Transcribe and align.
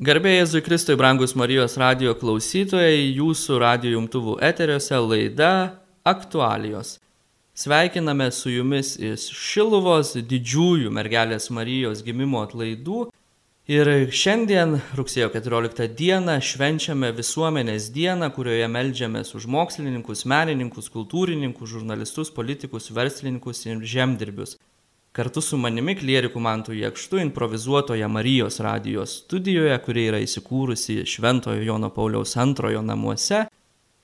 Garbėjai 0.00 0.38
Jėzui 0.38 0.60
Kristui, 0.64 0.94
brangus 0.96 1.34
Marijos 1.36 1.74
radio 1.76 2.14
klausytojai, 2.16 3.10
jūsų 3.18 3.58
radio 3.60 3.90
jungtuvų 3.98 4.38
eteriuose 4.48 4.96
laida 4.96 5.50
aktualijos. 6.08 6.94
Sveikiname 7.52 8.30
su 8.32 8.48
jumis 8.48 8.94
iš 8.96 9.26
Šiluvos 9.36 10.14
didžiųjų 10.30 10.88
mergelės 10.96 11.50
Marijos 11.52 12.00
gimimo 12.06 12.40
atlaidų. 12.46 13.02
Ir 13.68 13.92
šiandien, 14.08 14.78
rugsėjo 14.96 15.28
14 15.36 15.92
dieną, 16.00 16.38
švenčiame 16.48 17.12
visuomenės 17.20 17.92
dieną, 17.92 18.32
kurioje 18.32 18.72
melžiamės 18.72 19.36
už 19.36 19.44
mokslininkus, 19.52 20.24
menininkus, 20.24 20.88
kultūrininkus, 20.96 21.76
žurnalistus, 21.76 22.32
politikus, 22.32 22.88
verslininkus 22.88 23.66
ir 23.68 23.84
žemdirbius. 23.84 24.56
Kartu 25.10 25.42
su 25.42 25.58
manimi 25.58 25.96
klierikų 25.98 26.38
Mantų 26.38 26.76
Jekštu 26.78 27.18
improvizuotoje 27.18 28.06
Marijos 28.06 28.60
radijos 28.62 29.16
studijoje, 29.24 29.74
kuri 29.82 30.04
yra 30.06 30.20
įsikūrusi 30.22 31.00
Šventojo 31.02 31.64
Jono 31.66 31.90
Pauliaus 31.90 32.36
antrojo 32.38 32.78
namuose. 32.86 33.48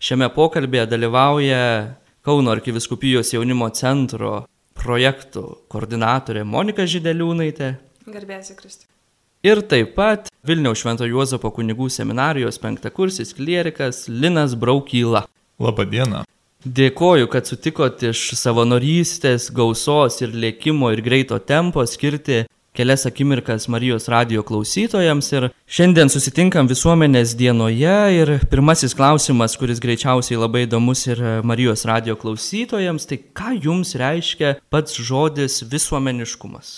Šiame 0.03 0.27
pokalbėje 0.35 0.89
dalyvauja 0.91 1.63
Kauno 2.27 2.51
arkiviskupijos 2.51 3.31
jaunimo 3.37 3.71
centro 3.71 4.33
projektų 4.75 5.47
koordinatorė 5.71 6.43
Monika 6.43 6.83
Žideliūnaitė. 6.83 7.77
Garbėsiu 8.11 8.59
Kristui. 8.59 8.91
Ir 9.47 9.63
taip 9.63 9.95
pat 9.95 10.27
Vilniaus 10.43 10.83
Švento 10.83 11.07
Juozapo 11.07 11.55
kunigų 11.55 11.87
seminarijos 11.87 12.59
penktakursis 12.59 13.31
klierikas 13.39 14.09
Linas 14.11 14.59
Braukyla. 14.59 15.29
Labą 15.63 15.87
dieną. 15.87 16.27
Dėkoju, 16.65 17.29
kad 17.31 17.47
sutikot 17.47 18.03
iš 18.09 18.33
savanorystės, 18.39 19.51
gausos 19.55 20.21
ir 20.25 20.33
lėkimo 20.35 20.89
ir 20.95 21.03
greito 21.05 21.39
tempo 21.39 21.85
skirti 21.87 22.47
kelias 22.77 23.07
akimirkas 23.07 23.69
Marijos 23.69 24.09
radio 24.09 24.43
klausytojams 24.43 25.31
ir 25.33 25.47
šiandien 25.65 26.11
susitinkam 26.13 26.69
visuomenės 26.69 27.33
dienoje 27.39 27.95
ir 28.19 28.33
pirmasis 28.53 28.97
klausimas, 28.97 29.57
kuris 29.57 29.81
greičiausiai 29.81 30.41
labai 30.41 30.67
įdomus 30.67 31.07
ir 31.09 31.23
Marijos 31.47 31.87
radio 31.89 32.19
klausytojams, 32.21 33.09
tai 33.09 33.21
ką 33.33 33.55
jums 33.65 33.95
reiškia 33.97 34.59
pats 34.69 34.99
žodis 35.01 35.63
visuomeniškumas? 35.71 36.75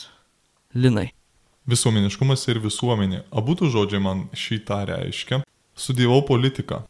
Linai. 0.79 1.09
Visuomeniškumas 1.69 2.47
ir 2.49 2.63
visuomenė. 2.63 3.25
Abu 3.35 3.59
tų 3.59 3.73
žodžiai 3.75 4.01
man 4.05 4.29
šitą 4.37 4.85
reiškia. 4.93 5.43
Studijavau 5.79 6.23
politiką 6.29 6.85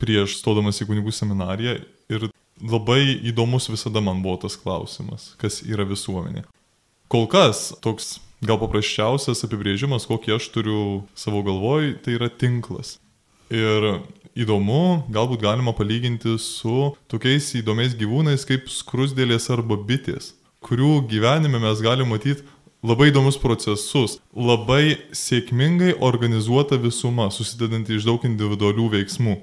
prieš 0.00 0.40
stodamas 0.40 0.82
į 0.82 0.90
kunigų 0.90 1.14
seminariją 1.14 1.78
ir 2.10 2.28
labai 2.60 3.16
įdomus 3.30 3.70
visada 3.72 4.02
man 4.04 4.22
buvo 4.24 4.42
tas 4.44 4.56
klausimas, 4.60 5.34
kas 5.40 5.62
yra 5.64 5.86
visuomenė. 5.88 6.44
Kol 7.10 7.26
kas 7.30 7.70
toks 7.82 8.18
gal 8.44 8.60
paprasčiausias 8.60 9.44
apibrėžimas, 9.46 10.06
kokį 10.08 10.36
aš 10.36 10.48
turiu 10.54 10.82
savo 11.18 11.42
galvoj, 11.46 11.96
tai 12.04 12.16
yra 12.18 12.30
tinklas. 12.30 12.98
Ir 13.50 14.04
įdomu, 14.38 15.08
galbūt 15.10 15.42
galima 15.42 15.74
palyginti 15.76 16.36
su 16.40 16.92
tokiais 17.10 17.50
įdomiais 17.58 17.96
gyvūnais 17.98 18.46
kaip 18.48 18.70
skrusdėlės 18.70 19.50
arba 19.52 19.76
bitės, 19.76 20.34
kurių 20.64 21.00
gyvenime 21.10 21.60
mes 21.60 21.82
galime 21.82 22.14
matyti 22.14 22.46
labai 22.86 23.10
įdomus 23.10 23.36
procesus, 23.40 24.20
labai 24.32 25.00
sėkmingai 25.12 25.96
organizuota 26.00 26.78
visuma, 26.80 27.28
susidedanti 27.34 27.98
iš 27.98 28.06
daug 28.08 28.24
individualių 28.24 28.86
veiksmų 28.94 29.36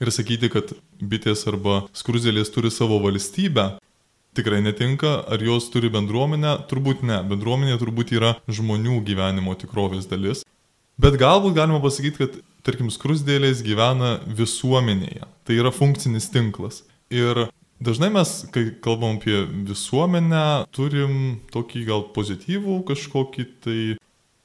ir 0.00 0.10
sakyti, 0.14 0.50
kad 0.52 0.72
bitės 0.98 1.44
arba 1.50 1.82
skruzėlės 1.96 2.52
turi 2.54 2.70
savo 2.72 3.00
valstybę, 3.02 3.76
tikrai 4.36 4.62
netinka. 4.64 5.20
Ar 5.28 5.42
jos 5.42 5.68
turi 5.72 5.90
bendruomenę? 5.92 6.56
Turbūt 6.70 7.04
ne. 7.06 7.20
Bendruomenė 7.28 7.78
turbūt 7.80 8.14
yra 8.16 8.36
žmonių 8.48 9.02
gyvenimo 9.06 9.54
tikrovės 9.58 10.08
dalis. 10.10 10.46
Bet 11.00 11.16
galbūt 11.20 11.56
galima 11.56 11.80
pasakyti, 11.82 12.18
kad, 12.20 12.36
tarkim, 12.66 12.90
skrusdėlės 12.92 13.64
gyvena 13.64 14.18
visuomenėje. 14.26 15.26
Tai 15.48 15.58
yra 15.58 15.72
funkcinis 15.74 16.28
tinklas. 16.32 16.82
Ir 17.12 17.48
dažnai 17.82 18.12
mes, 18.14 18.34
kai 18.54 18.68
kalbam 18.84 19.18
apie 19.18 19.42
visuomenę, 19.68 20.68
turim 20.74 21.40
tokį 21.52 21.84
gal 21.88 22.06
pozityvų 22.14 22.82
kažkokį 22.92 23.48
tai 23.64 23.78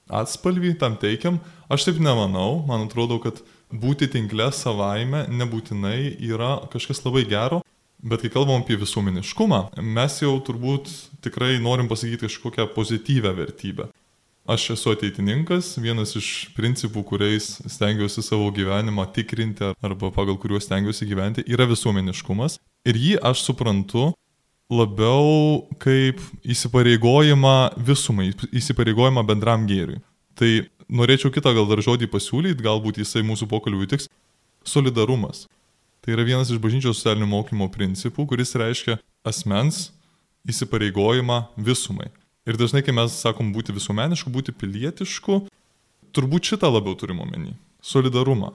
atspalvį 0.10 0.76
tam 0.82 0.98
teikiam. 1.00 1.40
Aš 1.70 1.90
taip 1.90 2.02
nemanau. 2.04 2.64
Man 2.68 2.88
atrodo, 2.88 3.20
kad 3.24 3.42
būti 3.72 4.08
tinkle 4.12 4.50
savaime 4.56 5.26
nebūtinai 5.28 6.18
yra 6.30 6.58
kažkas 6.72 7.04
labai 7.06 7.26
gero, 7.28 7.62
bet 8.00 8.24
kai 8.24 8.32
kalbam 8.32 8.64
apie 8.64 8.78
visuomeniškumą, 8.80 9.62
mes 9.84 10.20
jau 10.22 10.36
turbūt 10.46 10.92
tikrai 11.26 11.58
norim 11.60 11.90
pasakyti 11.92 12.28
kažkokią 12.28 12.70
pozityvę 12.76 13.34
vertybę. 13.42 13.90
Aš 14.48 14.70
esu 14.78 14.94
ateitininkas, 14.96 15.74
vienas 15.84 16.14
iš 16.16 16.28
principų, 16.56 17.02
kuriais 17.10 17.58
stengiuosi 17.68 18.24
savo 18.24 18.48
gyvenimą 18.56 19.04
tikrinti 19.12 19.74
arba 19.84 20.12
pagal 20.16 20.38
kuriuos 20.40 20.64
stengiuosi 20.64 21.04
gyventi, 21.10 21.44
yra 21.52 21.68
visuomeniškumas. 21.68 22.56
Ir 22.88 22.96
jį 22.96 23.18
aš 23.28 23.44
suprantu 23.44 24.14
labiau 24.70 25.68
kaip 25.80 26.20
įsipareigojimą 26.44 27.56
visumai, 27.88 28.32
įsipareigojimą 28.52 29.24
bendram 29.28 29.68
gėriui. 29.70 30.02
Tai 30.38 30.50
norėčiau 30.92 31.32
kitą 31.34 31.54
gal 31.56 31.68
dar 31.70 31.82
žodį 31.84 32.10
pasiūlyti, 32.12 32.64
galbūt 32.64 33.00
jisai 33.02 33.24
mūsų 33.26 33.48
pokalbiui 33.48 33.88
tiks- 33.88 34.10
solidarumas. 34.74 35.48
Tai 36.02 36.14
yra 36.14 36.24
vienas 36.24 36.52
iš 36.52 36.60
bažnyčios 36.60 37.00
socialinio 37.00 37.28
mokymo 37.28 37.70
principų, 37.72 38.28
kuris 38.28 38.54
reiškia 38.56 39.00
asmens 39.26 39.92
įsipareigojimą 40.48 41.48
visumai. 41.58 42.12
Ir 42.46 42.56
dažnai, 42.56 42.84
kai 42.84 42.94
mes 42.94 43.12
sakom 43.12 43.54
būti 43.54 43.76
visuomenišku, 43.76 44.32
būti 44.32 44.56
pilietišku, 44.56 45.48
turbūt 46.14 46.48
šitą 46.52 46.72
labiau 46.72 46.96
turim 46.96 47.20
omeny- 47.20 47.56
solidarumą. 47.82 48.54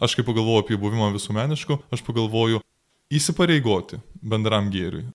Aš 0.00 0.14
kai 0.14 0.22
pagalvoju 0.22 0.62
apie 0.62 0.76
buvimą 0.76 1.12
visuomenišku, 1.12 1.82
aš 1.90 2.02
pagalvoju 2.02 2.60
įsipareigoti 3.10 4.00
bendram 4.22 4.70
gėriui. 4.70 5.06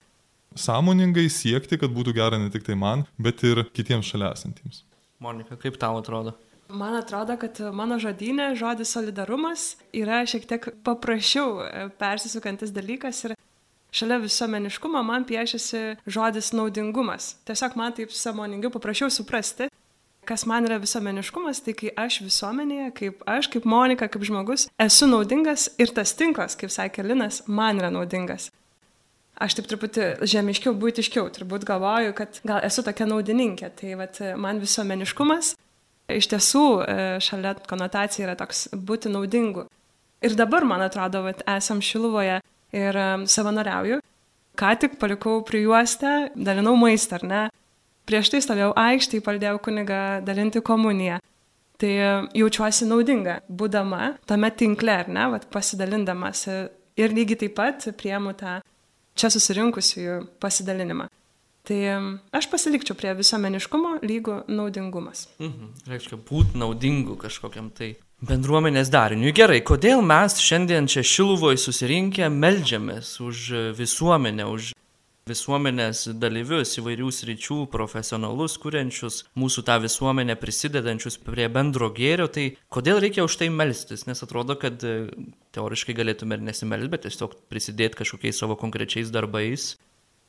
Sąmoningai 0.60 1.30
siekti, 1.34 1.80
kad 1.82 1.94
būtų 1.94 2.14
gera 2.16 2.38
ne 2.40 2.50
tik 2.54 2.66
tai 2.68 2.76
man, 2.78 3.08
bet 3.22 3.44
ir 3.48 3.64
kitiems 3.74 4.10
šalia 4.10 4.34
esantiems. 4.36 4.84
Monika, 5.24 5.58
kaip 5.60 5.80
tau 5.82 5.98
atrodo? 5.98 6.36
Man 6.74 6.96
atrodo, 6.98 7.36
kad 7.38 7.60
mano 7.76 8.00
žodynė 8.02 8.54
žodis 8.58 8.94
solidarumas 8.96 9.74
yra 9.94 10.24
šiek 10.30 10.48
tiek 10.50 10.70
paprasčiau 10.86 11.60
e, 11.62 11.88
persisukantis 12.00 12.72
dalykas 12.74 13.20
ir 13.28 13.36
šalia 13.94 14.18
visuomeniškumo 14.24 15.04
man 15.06 15.28
piešiasi 15.28 15.84
žodis 16.08 16.54
naudingumas. 16.56 17.36
Tiesiog 17.46 17.78
man 17.78 17.94
taip 17.98 18.16
samoningiau 18.16 18.74
paprašiau 18.74 19.12
suprasti, 19.14 19.70
kas 20.26 20.48
man 20.50 20.66
yra 20.70 20.80
visuomeniškumas, 20.82 21.62
tai 21.66 21.76
kai 21.78 21.94
aš 22.06 22.24
visuomenėje, 22.26 22.90
kaip 22.98 23.24
aš, 23.30 23.52
kaip 23.54 23.70
Monika, 23.70 24.10
kaip 24.10 24.26
žmogus, 24.26 24.70
esu 24.82 25.10
naudingas 25.12 25.70
ir 25.78 25.94
tas 25.94 26.16
tinklas, 26.18 26.58
kaip 26.58 26.74
sakė 26.74 27.06
Linas, 27.06 27.44
man 27.48 27.84
yra 27.84 27.94
naudingas 27.94 28.50
aš 29.42 29.58
taip 29.58 29.68
truputį 29.72 30.08
žemiškiau, 30.30 30.76
būtiškiau, 30.78 31.28
turbūt 31.34 31.66
galvoju, 31.68 32.14
kad 32.18 32.40
gal 32.48 32.64
esu 32.66 32.86
tokia 32.86 33.08
naudininkė. 33.10 33.72
Tai 33.80 33.98
vat, 34.04 34.22
man 34.40 34.62
visuomeniškumas 34.64 35.56
iš 36.12 36.28
tiesų 36.32 36.66
e, 36.84 36.96
šalia 37.24 37.54
konotacija 37.70 38.28
yra 38.28 38.36
toks 38.40 38.68
būti 38.74 39.12
naudingu. 39.12 39.68
Ir 40.24 40.36
dabar, 40.40 40.66
man 40.68 40.84
atrodo, 40.84 41.24
vat, 41.26 41.44
esam 41.50 41.82
Šiluvoje 41.84 42.40
ir 42.76 43.00
e, 43.00 43.10
savanoriauju. 43.30 44.00
Ką 44.60 44.72
tik 44.80 44.98
palikau 45.02 45.42
prijuostę, 45.48 46.34
dalinau 46.36 46.76
maistą, 46.78 47.18
ar 47.18 47.28
ne? 47.28 47.44
Prieš 48.08 48.34
tai 48.34 48.42
stovėjau 48.44 48.74
aikštėje, 48.78 49.24
paldėjau 49.26 49.62
kunigą 49.64 50.02
dalinti 50.28 50.62
komuniją. 50.66 51.20
Tai 51.82 51.94
e, 51.94 52.12
jaučiuosi 52.44 52.88
naudinga, 52.90 53.40
būdama 53.50 54.14
tame 54.30 54.52
tinkle, 54.54 55.00
ar 55.04 55.10
ne, 55.12 55.28
vat, 55.34 55.50
pasidalindamas. 55.54 56.46
Ir 57.00 57.16
lygiai 57.16 57.46
taip 57.46 57.56
pat 57.58 57.88
priemu 57.98 58.36
tą 58.38 58.60
čia 59.16 59.30
susirinkusiųjų 59.34 60.18
pasidalinimą. 60.44 61.10
Tai 61.64 61.80
aš 62.36 62.50
pasilikčiau 62.52 62.96
prie 63.00 63.14
visuomeniškumo 63.16 64.02
lygų 64.04 64.42
naudingumas. 64.52 65.30
Mhm. 65.40 65.70
Reiškia, 65.88 66.20
būti 66.28 66.60
naudingu 66.60 67.16
kažkokiam 67.22 67.70
tai 67.72 67.94
bendruomenės 68.24 68.92
dariniui. 68.92 69.32
Gerai, 69.36 69.62
kodėl 69.64 70.04
mes 70.04 70.36
šiandien 70.44 70.90
čia 70.92 71.04
Šiluvoje 71.08 71.62
susirinkę 71.64 72.28
melžiamės 72.32 73.16
už 73.24 73.50
visuomenę, 73.80 74.48
už 74.52 74.74
visuomenės 75.30 76.08
dalyvius, 76.20 76.74
įvairių 76.82 77.10
sričių, 77.16 77.60
profesionalus, 77.72 78.58
kuriančius 78.60 79.22
mūsų 79.40 79.64
tą 79.68 79.78
visuomenę, 79.84 80.36
prisidedančius 80.40 81.18
prie 81.24 81.48
bendro 81.52 81.90
gėrio, 81.96 82.28
tai 82.28 82.50
kodėl 82.74 83.00
reikia 83.04 83.24
už 83.24 83.38
tai 83.40 83.48
melstis? 83.54 84.04
Nes 84.10 84.24
atrodo, 84.26 84.58
kad 84.60 84.84
e, 84.84 85.08
teoriškai 85.56 85.96
galėtume 85.96 86.36
ir 86.36 86.44
nesimelsti, 86.50 86.92
bet 86.92 87.06
tiesiog 87.08 87.38
prisidėti 87.52 88.02
kažkokiais 88.02 88.44
savo 88.44 88.58
konkrečiais 88.60 89.14
darbais, 89.16 89.74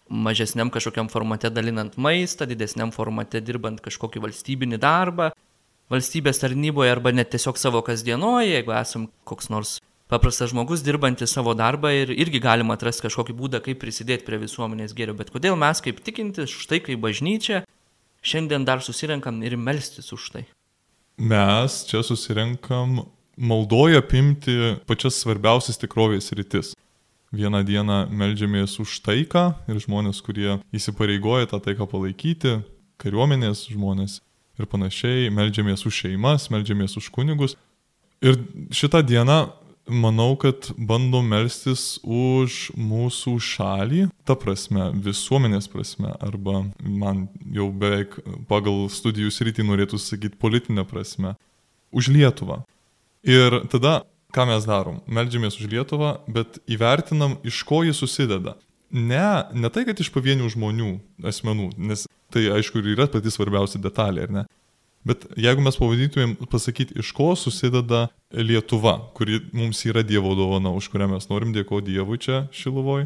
mažesniam 0.08 0.70
kažkokiam 0.70 1.10
formate 1.10 1.50
dalinant 1.50 1.96
maistą, 1.98 2.46
didesniam 2.46 2.92
formate 2.94 3.42
dirbant 3.42 3.82
kažkokį 3.82 4.22
valstybinį 4.28 4.78
darbą, 4.78 5.32
valstybės 5.90 6.38
tarnyboje 6.42 6.92
arba 6.94 7.12
net 7.12 7.32
tiesiog 7.34 7.58
savo 7.58 7.82
kasdienoje, 7.82 8.52
jeigu 8.52 8.76
esam 8.78 9.08
koks 9.26 9.50
nors 9.50 9.78
paprastas 10.14 10.54
žmogus 10.54 10.86
dirbantis 10.86 11.34
savo 11.34 11.52
darbą 11.58 11.90
ir 11.90 12.14
irgi 12.14 12.40
galima 12.42 12.78
atrasti 12.78 13.08
kažkokį 13.08 13.38
būdą, 13.42 13.62
kaip 13.66 13.82
prisidėti 13.82 14.24
prie 14.24 14.38
visuomenės 14.46 14.94
gėrio. 14.94 15.18
Bet 15.18 15.34
kodėl 15.34 15.58
mes 15.58 15.82
kaip 15.82 15.98
tikintis, 16.06 16.54
štai 16.54 16.80
kaip 16.86 17.02
bažnyčia, 17.02 17.64
šiandien 18.22 18.64
dar 18.64 18.82
susirenkam 18.86 19.42
ir 19.42 19.58
melstis 19.58 20.14
už 20.14 20.30
tai? 20.36 20.46
mes 21.16 21.86
čia 21.86 22.02
susirenkam 22.02 23.00
maldoje 23.36 23.98
apimti 23.98 24.76
pačias 24.86 25.18
svarbiausias 25.22 25.78
tikrovės 25.78 26.32
rytis. 26.34 26.74
Vieną 27.34 27.64
dieną 27.66 28.04
melžiamės 28.14 28.78
už 28.78 29.00
taiką 29.02 29.44
ir 29.66 29.80
žmonės, 29.82 30.20
kurie 30.22 30.60
įsipareigoja 30.74 31.50
tą 31.50 31.58
taiką 31.58 31.88
palaikyti, 31.90 32.60
kariuomenės 33.02 33.66
žmonės 33.72 34.20
ir 34.58 34.68
panašiai, 34.70 35.32
melžiamės 35.34 35.82
už 35.86 35.94
šeimas, 36.04 36.46
melžiamės 36.54 36.94
už 37.00 37.10
kunigus. 37.10 37.56
Ir 38.22 38.38
šitą 38.70 39.02
dieną 39.02 39.50
manau, 39.88 40.34
kad 40.40 40.70
bandom 40.78 41.26
melstis 41.28 41.98
už 42.02 42.72
mūsų 42.78 43.36
šalį, 43.42 44.06
ta 44.24 44.36
prasme, 44.38 44.90
visuomenės 45.04 45.68
prasme, 45.72 46.14
arba 46.24 46.64
man 46.80 47.26
jau 47.52 47.68
beveik 47.70 48.16
pagal 48.48 48.86
studijų 48.92 49.32
sritį 49.34 49.66
norėtų 49.68 50.00
sakyti 50.00 50.40
politinę 50.40 50.86
prasme, 50.88 51.34
už 51.94 52.10
Lietuvą. 52.14 52.62
Ir 53.24 53.62
tada, 53.72 54.02
ką 54.34 54.48
mes 54.50 54.66
darom? 54.68 55.00
Meldžiamės 55.06 55.60
už 55.60 55.70
Lietuvą, 55.72 56.16
bet 56.28 56.58
įvertinam, 56.66 57.38
iš 57.46 57.62
ko 57.68 57.84
jis 57.86 58.00
susideda. 58.00 58.56
Ne, 58.94 59.44
ne 59.54 59.70
tai, 59.74 59.86
kad 59.88 59.98
iš 60.00 60.10
pavienių 60.14 60.50
žmonių, 60.54 60.90
asmenų, 61.26 61.72
nes 61.82 62.06
tai 62.34 62.46
aišku 62.56 62.80
ir 62.80 62.92
yra 62.94 63.08
pati 63.10 63.32
svarbiausia 63.32 63.80
detalė, 63.82 64.28
ar 64.28 64.34
ne? 64.34 64.44
Bet 65.04 65.26
jeigu 65.36 65.60
mes 65.60 65.76
pavadytumėm 65.76 66.32
pasakyti, 66.48 66.96
iš 67.00 67.10
ko 67.16 67.34
susideda 67.36 68.06
Lietuva, 68.32 68.96
kuri 69.16 69.42
mums 69.52 69.82
yra 69.84 70.00
Dievo 70.06 70.32
dovana, 70.38 70.72
už 70.72 70.88
kurią 70.92 71.10
mes 71.12 71.28
norim 71.28 71.52
dėkoti 71.52 71.92
Dievui 71.92 72.16
čia 72.22 72.46
Šilovoj 72.56 73.04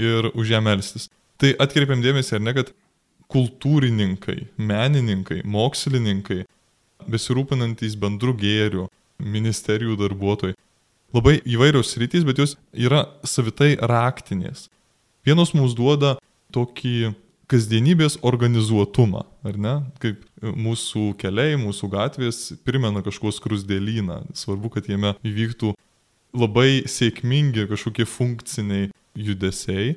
ir 0.00 0.30
už 0.32 0.54
ją 0.54 0.62
melstis. 0.64 1.10
Tai 1.36 1.52
atkreipiam 1.60 2.00
dėmesį, 2.00 2.38
ar 2.38 2.44
ne, 2.44 2.54
kad 2.56 2.72
kultūrininkai, 3.32 4.46
menininkai, 4.56 5.42
mokslininkai, 5.44 6.44
besirūpinantys 7.10 7.98
bendrų 8.00 8.32
gėrių, 8.40 8.86
ministerijų 9.20 9.98
darbuotojai, 10.00 10.56
labai 11.16 11.36
įvairios 11.44 11.92
rytys, 12.00 12.24
bet 12.24 12.40
jos 12.40 12.56
yra 12.72 13.04
savitai 13.28 13.74
raktinės. 13.76 14.70
Vienos 15.26 15.52
mums 15.56 15.76
duoda 15.76 16.16
tokį 16.54 17.12
kasdienybės 17.50 18.18
organizuotumą, 18.26 19.22
ar 19.46 19.58
ne? 19.60 19.74
Kaip 20.02 20.22
mūsų 20.42 21.12
keliai, 21.20 21.58
mūsų 21.60 21.90
gatvės 21.92 22.40
primena 22.66 23.02
kažkos 23.06 23.38
krusdėlyną. 23.44 24.22
Svarbu, 24.36 24.72
kad 24.76 24.88
jame 24.90 25.14
įvyktų 25.26 25.74
labai 26.36 26.84
sėkmingi 26.90 27.68
kažkokie 27.70 28.06
funkciniai 28.08 28.90
judesiai. 29.16 29.94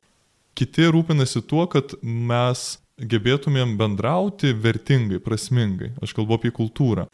Kiti 0.58 0.90
rūpinasi 0.92 1.42
tuo, 1.48 1.66
kad 1.72 1.96
mes 2.04 2.78
gebėtumėm 3.00 3.78
bendrauti 3.80 4.52
vertingai, 4.54 5.22
prasmingai. 5.24 5.94
Aš 6.04 6.14
kalbu 6.18 6.38
apie 6.38 6.52
kultūrą. 6.56 7.08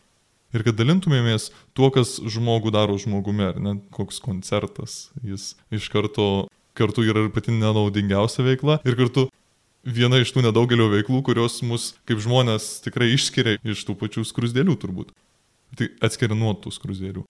Ir 0.56 0.64
kad 0.64 0.78
dalintumėmės 0.80 1.50
tuo, 1.76 1.90
kas 1.94 2.16
žmogų 2.32 2.72
daro 2.74 2.96
žmogumi, 3.02 3.50
ar 3.50 3.58
ne, 3.62 3.78
koks 3.94 4.22
koncertas. 4.24 5.10
Jis 5.26 5.54
iš 5.74 5.90
karto 5.94 6.48
kartu 6.76 7.04
yra 7.08 7.26
ir 7.26 7.34
pati 7.36 7.54
nenaudingiausia 7.56 8.44
veikla 8.46 8.80
ir 8.88 8.98
kartu 9.00 9.28
viena 9.86 10.20
iš 10.22 10.34
tų 10.34 10.48
nedaugelio 10.48 10.90
veiklų, 10.92 11.22
kurios 11.26 11.62
mus 11.66 11.94
kaip 12.10 12.20
žmonės 12.24 12.82
tikrai 12.86 13.12
išskiria 13.14 13.60
iš 13.64 13.86
tų 13.88 13.96
pačių 14.02 14.26
skrusdėlių 14.26 14.76
turbūt. 14.82 15.14
Tai 15.76 15.90
atskiria 16.08 16.38
nuo 16.38 16.54
tų 16.58 16.74
skrusdėlių. 16.74 17.26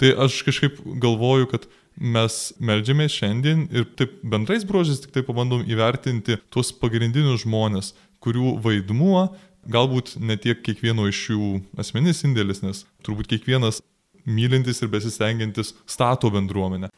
Tai 0.00 0.14
aš 0.24 0.40
kažkaip 0.46 0.78
galvoju, 1.02 1.50
kad 1.50 1.66
mes 2.00 2.36
melžiamės 2.62 3.12
šiandien 3.12 3.66
ir 3.68 3.84
taip 3.98 4.14
bendrais 4.24 4.64
brožės 4.64 5.02
tik 5.02 5.12
tai 5.12 5.24
pabandom 5.26 5.66
įvertinti 5.68 6.38
tuos 6.48 6.70
pagrindinius 6.72 7.44
žmonės, 7.44 7.92
kurių 8.24 8.54
vaidmuo 8.64 9.26
galbūt 9.68 10.14
ne 10.16 10.38
tiek 10.40 10.62
kiekvieno 10.64 11.04
iš 11.10 11.20
jų 11.34 11.50
asmenis 11.80 12.24
indėlis, 12.24 12.62
nes 12.64 12.86
turbūt 13.04 13.28
kiekvienas 13.34 13.82
mylintis 14.24 14.80
ir 14.80 14.88
besistengiantis 14.92 15.74
stato 15.84 16.30
bendruomenę. 16.32 16.88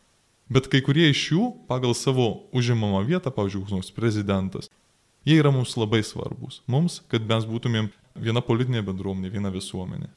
Bet 0.52 0.68
kai 0.70 0.82
kurie 0.84 1.08
iš 1.10 1.24
jų 1.32 1.48
pagal 1.66 1.96
savo 1.96 2.44
užimamą 2.54 3.02
vietą, 3.08 3.32
pavyzdžiui, 3.34 3.64
koks 3.64 3.74
nors 3.74 3.90
prezidentas, 3.96 4.68
Jie 5.28 5.38
yra 5.38 5.52
mums 5.54 5.76
labai 5.78 6.02
svarbus. 6.06 6.60
Mums, 6.70 7.00
kad 7.10 7.24
mes 7.28 7.46
būtumėm 7.46 7.90
viena 8.18 8.42
politinė 8.44 8.82
bendruomenė, 8.86 9.30
viena 9.32 9.52
visuomenė. 9.54 10.10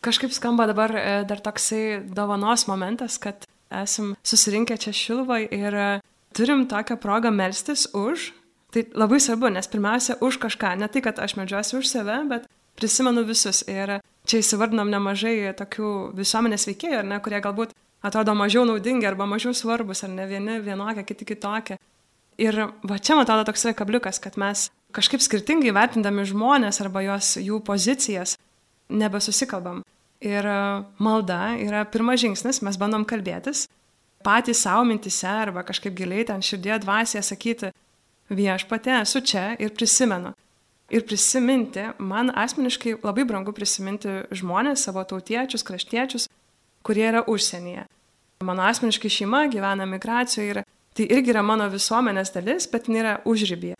Kažkaip 0.00 0.32
skamba 0.32 0.64
dabar 0.70 0.94
e, 0.96 1.06
dar 1.28 1.42
toksai 1.44 2.00
dovanos 2.16 2.64
momentas, 2.70 3.18
kad 3.20 3.44
esam 3.70 4.14
susirinkę 4.24 4.78
čia 4.80 4.94
Šilvoj 4.96 5.48
ir 5.52 5.76
e, 5.76 5.88
turim 6.36 6.64
tokią 6.70 6.96
progą 7.02 7.32
melstis 7.34 7.88
už. 7.92 8.30
Tai 8.70 8.84
labai 8.94 9.18
svarbu, 9.20 9.50
nes 9.50 9.66
pirmiausia 9.66 10.16
už 10.22 10.38
kažką. 10.38 10.76
Ne 10.78 10.86
tai, 10.88 11.02
kad 11.02 11.18
aš 11.18 11.34
medžiuosi 11.36 11.80
už 11.80 11.90
save, 11.90 12.20
bet 12.30 12.46
prisimenu 12.78 13.26
visus. 13.26 13.64
Ir 13.66 13.98
čia 14.30 14.40
įsivardinom 14.40 14.88
nemažai 14.92 15.50
tokių 15.58 16.14
visuomenės 16.16 16.68
veikėjų, 16.70 17.02
ne, 17.10 17.18
kurie 17.24 17.42
galbūt 17.42 17.74
atrodo 18.06 18.34
mažiau 18.38 18.62
naudingi 18.68 19.08
arba 19.10 19.26
mažiau 19.28 19.52
svarbus, 19.56 20.04
ar 20.06 20.14
ne 20.14 20.26
vieni 20.30 20.60
vienokie, 20.64 21.04
kiti 21.04 21.26
kitokie. 21.32 21.80
Ir 22.40 22.56
va 22.88 22.96
čia, 22.96 23.16
man 23.18 23.26
atrodo, 23.26 23.44
toks 23.50 23.66
yra 23.66 23.74
kabliukas, 23.76 24.20
kad 24.22 24.38
mes 24.40 24.68
kažkaip 24.96 25.20
skirtingai 25.20 25.74
vertindami 25.76 26.24
žmonės 26.28 26.80
arba 26.80 27.02
jos, 27.04 27.34
jų 27.36 27.60
pozicijas 27.66 28.38
nebesusikalbam. 28.88 29.82
Ir 30.24 30.46
e, 30.48 30.56
malda 31.00 31.54
yra 31.60 31.84
pirmas 31.88 32.20
žingsnis, 32.22 32.62
mes 32.64 32.78
bandom 32.80 33.04
kalbėtis, 33.08 33.66
patys 34.24 34.64
savo 34.64 34.86
mintise 34.88 35.28
arba 35.28 35.64
kažkaip 35.68 35.94
giliai 35.96 36.26
ten 36.28 36.44
širdie 36.44 36.76
dvasėje 36.80 37.22
sakyti, 37.28 37.70
viešpatė, 38.30 38.98
esu 39.02 39.20
čia 39.20 39.44
ir 39.60 39.72
prisimenu. 39.76 40.34
Ir 40.90 41.04
prisiminti, 41.06 41.84
man 42.02 42.32
asmeniškai 42.34 42.96
labai 43.04 43.24
brangu 43.28 43.52
prisiminti 43.54 44.24
žmonės, 44.34 44.88
savo 44.88 45.04
tautiečius, 45.06 45.62
kraštiečius, 45.66 46.26
kurie 46.82 47.06
yra 47.12 47.22
užsienyje. 47.30 47.86
Mano 48.42 48.64
asmeniškai 48.66 49.12
šeima 49.12 49.44
gyvena 49.52 49.86
migracijoje 49.86 50.54
ir 50.54 50.62
Tai 51.00 51.06
irgi 51.16 51.32
yra 51.32 51.40
mano 51.40 51.64
visuomenės 51.72 52.28
dalis, 52.34 52.66
bet 52.68 52.90
nėra 52.92 53.22
užrybėje. 53.24 53.72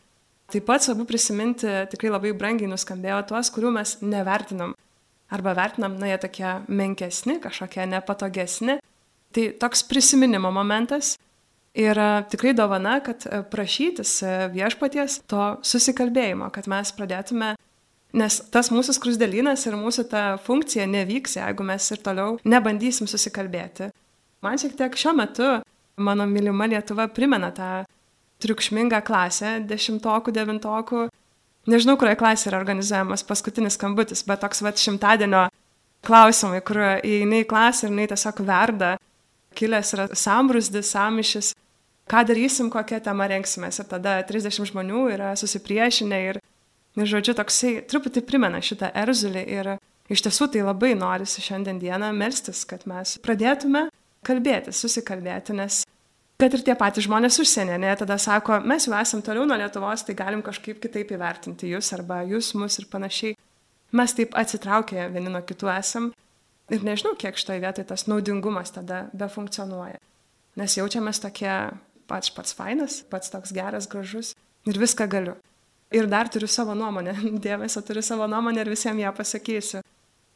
Taip 0.49 0.65
pat 0.65 0.81
svarbu 0.81 1.05
prisiminti, 1.05 1.69
tikrai 1.93 2.09
labai 2.15 2.31
brangiai 2.33 2.71
nuskambėjo 2.71 3.19
tuos, 3.29 3.51
kurių 3.53 3.75
mes 3.75 3.91
nevertinam. 4.01 4.73
Arba 5.29 5.53
vertinam, 5.59 5.99
na, 6.01 6.09
jie 6.09 6.17
tokie 6.23 6.55
menkesni, 6.73 7.37
kažkokie 7.45 7.85
nepatogesni. 7.93 8.79
Tai 9.37 9.45
toks 9.61 9.85
prisiminimo 9.91 10.49
momentas 10.49 11.19
ir 11.77 12.01
tikrai 12.33 12.55
dovana, 12.57 12.97
kad 13.05 13.29
e, 13.29 13.43
prašytis 13.53 14.15
e, 14.25 14.33
viešpaties 14.57 15.21
to 15.29 15.45
susikalbėjimo, 15.61 16.49
kad 16.57 16.73
mes 16.73 16.89
pradėtume, 16.97 17.53
nes 18.17 18.41
tas 18.49 18.73
mūsų 18.73 18.97
skrusdėlynas 18.97 19.69
ir 19.69 19.77
mūsų 19.77 20.09
ta 20.09 20.25
funkcija 20.49 20.89
nevyks, 20.89 21.37
jeigu 21.37 21.69
mes 21.69 21.93
ir 21.93 22.01
toliau 22.01 22.41
nebandysim 22.49 23.13
susikalbėti. 23.13 23.93
Man 24.41 24.57
šiek 24.57 24.73
tiek 24.81 24.97
šiuo 24.97 25.13
metu 25.21 25.59
mano 26.01 26.27
mylima 26.27 26.69
Lietuva 26.71 27.09
primena 27.13 27.51
tą 27.55 27.71
triukšmingą 28.41 29.03
klasę 29.05 29.59
dešimtokų, 29.69 30.33
devintokų. 30.35 31.07
Nežinau, 31.71 31.97
kurioje 32.01 32.19
klasėje 32.21 32.51
yra 32.51 32.61
organizuojamas 32.63 33.25
paskutinis 33.29 33.77
skambutis, 33.77 34.25
bet 34.27 34.41
toks 34.43 34.63
va 34.65 34.73
šimtadienio 34.73 35.47
klausimai, 36.07 36.63
kur 36.65 36.81
įeini 37.05 37.43
į 37.45 37.49
klasę 37.51 37.87
ir 37.87 37.93
jinai 37.93 38.07
tiesiog 38.11 38.41
verda, 38.49 38.95
kilęs 39.59 39.93
yra 39.97 40.07
sambrusdis, 40.17 40.93
samišis, 40.95 41.53
ką 42.11 42.25
darysim, 42.27 42.71
kokią 42.73 43.03
temą 43.05 43.29
renksimės. 43.31 43.83
Ir 43.83 43.91
tada 43.91 44.17
30 44.27 44.73
žmonių 44.73 45.05
yra 45.15 45.35
susipriešinę 45.39 46.25
ir, 46.31 46.41
ir 46.97 47.13
žodžiu, 47.13 47.37
toksai 47.39 47.77
truputį 47.91 48.25
primena 48.27 48.63
šitą 48.65 48.91
erzulį 49.05 49.45
ir 49.59 49.75
iš 50.11 50.25
tiesų 50.27 50.51
tai 50.55 50.65
labai 50.67 50.95
norisi 50.99 51.45
šiandien 51.45 51.79
dieną 51.83 52.11
melstis, 52.17 52.65
kad 52.67 52.87
mes 52.91 53.19
pradėtume 53.23 53.89
kalbėti, 54.27 54.73
susikalbėti, 54.75 55.55
nes 55.57 55.85
kad 56.41 56.55
ir 56.57 56.65
tie 56.65 56.75
patys 56.79 57.07
žmonės 57.07 57.39
užsienė, 57.43 57.77
ne, 57.83 57.91
tada 58.01 58.17
sako, 58.21 58.61
mes 58.65 58.87
jau 58.89 58.95
esam 58.97 59.23
toliau 59.25 59.47
nuo 59.49 59.59
Lietuvos, 59.61 60.05
tai 60.07 60.17
galim 60.19 60.43
kažkaip 60.47 60.81
kitaip 60.83 61.13
įvertinti 61.15 61.71
jūs 61.71 61.93
arba 61.97 62.23
jūs 62.29 62.55
mus 62.59 62.79
ir 62.81 62.89
panašiai. 62.93 63.37
Mes 63.97 64.15
taip 64.15 64.37
atsitraukę 64.39 65.09
vieni 65.11 65.33
nuo 65.33 65.43
kitų 65.47 65.71
esam 65.75 66.11
ir 66.71 66.87
nežinau, 66.87 67.17
kiek 67.19 67.39
šitoje 67.39 67.63
vietoje 67.65 67.89
tas 67.91 68.07
naudingumas 68.07 68.73
tada 68.75 69.05
befunkcionuoja. 69.13 69.99
Nes 70.61 70.77
jaučiamės 70.79 71.23
tokie 71.23 71.53
pats 72.11 72.33
pats 72.35 72.55
fainas, 72.57 73.01
pats 73.11 73.31
toks 73.33 73.55
geras, 73.55 73.89
gražus 73.91 74.35
ir 74.67 74.79
viską 74.81 75.07
galiu. 75.11 75.37
Ir 75.91 76.07
dar 76.07 76.31
turiu 76.31 76.49
savo 76.51 76.75
nuomonę, 76.79 77.17
dėmesio 77.47 77.83
turiu 77.87 78.03
savo 78.07 78.31
nuomonę 78.31 78.63
ir 78.63 78.71
visiems 78.71 79.03
ją 79.03 79.15
pasakysiu. 79.17 79.83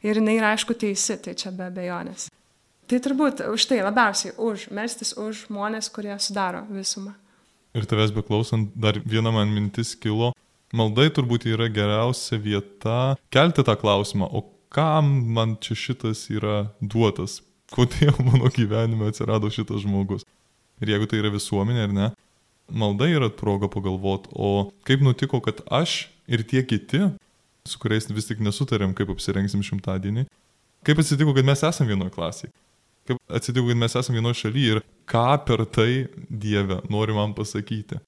Ir 0.04 0.20
jinai 0.20 0.36
yra 0.36 0.52
aišku 0.52 0.74
teisi, 0.76 1.16
tai 1.22 1.32
čia 1.38 1.54
be 1.54 1.68
abejonės. 1.70 2.28
Tai 2.84 3.00
turbūt 3.00 3.40
už 3.48 3.64
tai 3.70 3.80
labiausiai 3.80 4.34
už, 4.36 4.68
melstis 4.74 5.14
už 5.16 5.46
žmonės, 5.48 5.88
kurie 5.92 6.14
sudaro 6.20 6.64
visumą. 6.68 7.14
Ir 7.74 7.86
tavęs 7.90 8.12
beklausant, 8.14 8.74
dar 8.76 9.00
viena 9.02 9.32
man 9.34 9.50
mintis 9.50 9.94
kilo. 9.96 10.32
Maldai 10.74 11.08
turbūt 11.14 11.46
yra 11.48 11.70
geriausia 11.72 12.36
vieta 12.42 13.14
kelti 13.32 13.64
tą 13.66 13.74
klausimą, 13.78 14.28
o 14.28 14.44
kam 14.74 15.10
man 15.34 15.56
čia 15.62 15.78
šitas 15.78 16.26
yra 16.34 16.68
duotas? 16.82 17.40
Kodėl 17.74 18.14
mano 18.26 18.50
gyvenime 18.52 19.08
atsirado 19.08 19.50
šitas 19.50 19.82
žmogus? 19.86 20.26
Ir 20.82 20.92
jeigu 20.92 21.08
tai 21.08 21.22
yra 21.22 21.32
visuomenė 21.32 21.86
ar 21.86 21.94
ne, 21.94 22.08
malda 22.68 23.08
yra 23.08 23.30
proga 23.32 23.70
pagalvoti, 23.70 24.30
o 24.34 24.70
kaip 24.86 25.02
nutiko, 25.06 25.40
kad 25.40 25.62
aš 25.72 26.08
ir 26.26 26.44
tie 26.44 26.64
kiti 26.66 27.06
su 27.64 27.80
kuriais 27.80 28.10
vis 28.12 28.28
tik 28.28 28.42
nesutarėm, 28.44 28.92
kaip 28.96 29.08
apsirengsim 29.14 29.62
šimtadienį. 29.64 30.26
Kaip 30.84 31.00
atsitiko, 31.00 31.32
kad 31.36 31.46
mes 31.48 31.62
esame 31.64 31.94
vienoje 31.94 32.12
klasėje? 32.12 32.52
Kaip 33.04 33.20
atsitiko, 33.28 33.68
kad 33.68 33.80
mes 33.82 33.96
esame 34.00 34.20
vienoje 34.20 34.40
šalyje 34.40 34.76
ir 34.76 34.82
ką 35.10 35.26
per 35.44 35.64
tai 35.68 36.06
Dieve 36.28 36.80
nori 36.92 37.16
man 37.16 37.34
pasakyti? 37.36 38.00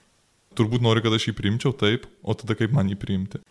Turbūt 0.57 0.85
nori, 0.85 1.03
kad 1.05 1.12
aš 1.12 1.29
jį 1.29 1.35
priimčiau 1.37 1.75
taip, 1.76 2.07
o 2.25 2.33
tada 2.33 2.57
kaip 2.57 2.73
man 2.73 2.88
jį 2.88 2.97
priimti. 3.00 3.43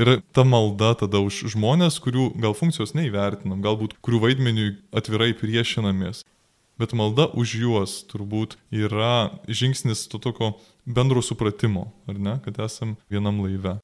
Ir 0.00 0.20
ta 0.34 0.42
malda 0.46 0.94
tada 1.02 1.20
už 1.22 1.44
žmonės, 1.52 1.98
kurių 2.02 2.30
gal 2.42 2.54
funkcijos 2.58 2.94
neįvertinam, 2.96 3.60
galbūt 3.62 3.98
kurių 4.02 4.22
vaidmeniui 4.24 4.74
atvirai 4.96 5.30
priešinamės. 5.38 6.24
Bet 6.80 6.94
malda 6.96 7.26
už 7.36 7.54
juos 7.60 7.98
turbūt 8.08 8.56
yra 8.72 9.36
žingsnis 9.44 10.06
to 10.08 10.18
tokio 10.22 10.54
bendro 10.88 11.20
supratimo, 11.22 11.90
ar 12.08 12.16
ne, 12.16 12.38
kad 12.44 12.62
esam 12.64 12.96
vienam 13.12 13.42
laive. 13.44 13.76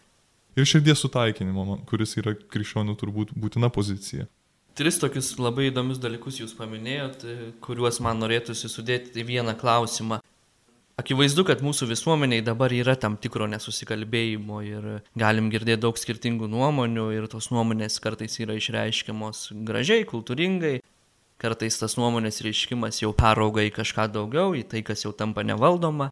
Ir 0.56 0.64
širdies 0.64 1.02
sutaikinimo, 1.04 1.82
kuris 1.90 2.16
yra 2.16 2.32
krikščionių 2.32 2.96
turbūt 2.96 3.34
būtina 3.36 3.68
pozicija. 3.68 4.25
Tris 4.76 4.99
tokius 5.00 5.30
labai 5.40 5.71
įdomius 5.71 5.97
dalykus 6.02 6.37
jūs 6.42 6.50
paminėjot, 6.59 7.23
kuriuos 7.64 7.97
man 8.04 8.18
norėtųsi 8.21 8.68
sudėti 8.68 9.23
į 9.23 9.25
vieną 9.25 9.54
klausimą. 9.56 10.18
Akivaizdu, 11.00 11.47
kad 11.49 11.62
mūsų 11.64 11.88
visuomeniai 11.88 12.45
dabar 12.45 12.73
yra 12.76 12.92
tam 13.00 13.16
tikro 13.21 13.49
nesusikalbėjimo 13.49 14.61
ir 14.64 14.85
galim 15.16 15.49
girdėti 15.52 15.80
daug 15.80 15.97
skirtingų 16.00 16.49
nuomonių 16.52 17.06
ir 17.16 17.28
tos 17.33 17.49
nuomonės 17.52 17.97
kartais 18.04 18.37
yra 18.40 18.56
išreiškiamos 18.61 19.42
gražiai, 19.68 20.04
kultūringai, 20.09 20.75
kartais 21.40 21.80
tas 21.80 21.97
nuomonės 21.97 22.42
reiškimas 22.45 23.00
jau 23.00 23.14
perauga 23.16 23.64
į 23.64 23.73
kažką 23.76 24.11
daugiau, 24.12 24.52
į 24.56 24.66
tai, 24.68 24.85
kas 24.85 25.04
jau 25.04 25.12
tampa 25.16 25.45
nevaldoma. 25.45 26.11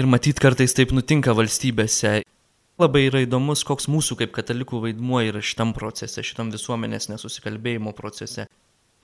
Ir 0.00 0.08
matyt, 0.08 0.40
kartais 0.40 0.76
taip 0.76 0.96
nutinka 0.96 1.36
valstybėse 1.36 2.22
labai 2.78 3.04
yra 3.08 3.24
įdomus, 3.24 3.64
koks 3.66 3.88
mūsų 3.90 4.20
kaip 4.22 4.32
katalikų 4.36 4.82
vaidmuo 4.86 5.20
yra 5.26 5.42
šitam 5.44 5.74
procese, 5.76 6.22
šitam 6.26 6.52
visuomenės 6.54 7.10
nesusikalbėjimo 7.10 7.92
procese. 7.96 8.46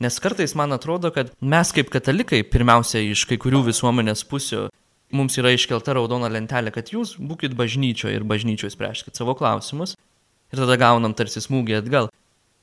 Nes 0.02 0.19
kartais 0.19 0.57
man 0.59 0.75
atrodo, 0.75 1.11
kad 1.14 1.31
mes 1.40 1.71
kaip 1.75 1.90
katalikai, 1.93 2.43
pirmiausia 2.47 3.02
iš 3.02 3.26
kai 3.31 3.38
kurių 3.38 3.64
visuomenės 3.69 4.25
pusių, 4.31 4.66
mums 5.14 5.38
yra 5.38 5.52
iškelta 5.54 5.95
raudona 5.95 6.31
lentelė, 6.33 6.73
kad 6.75 6.90
jūs 6.90 7.14
būkite 7.19 7.54
bažnyčioje 7.59 8.19
ir 8.19 8.26
bažnyčioje 8.26 8.75
spręskite 8.75 9.21
savo 9.21 9.37
klausimus 9.38 9.95
ir 9.95 10.61
tada 10.61 10.78
gaunam 10.81 11.14
tarsi 11.14 11.43
smūgį 11.43 11.78
atgal. 11.78 12.11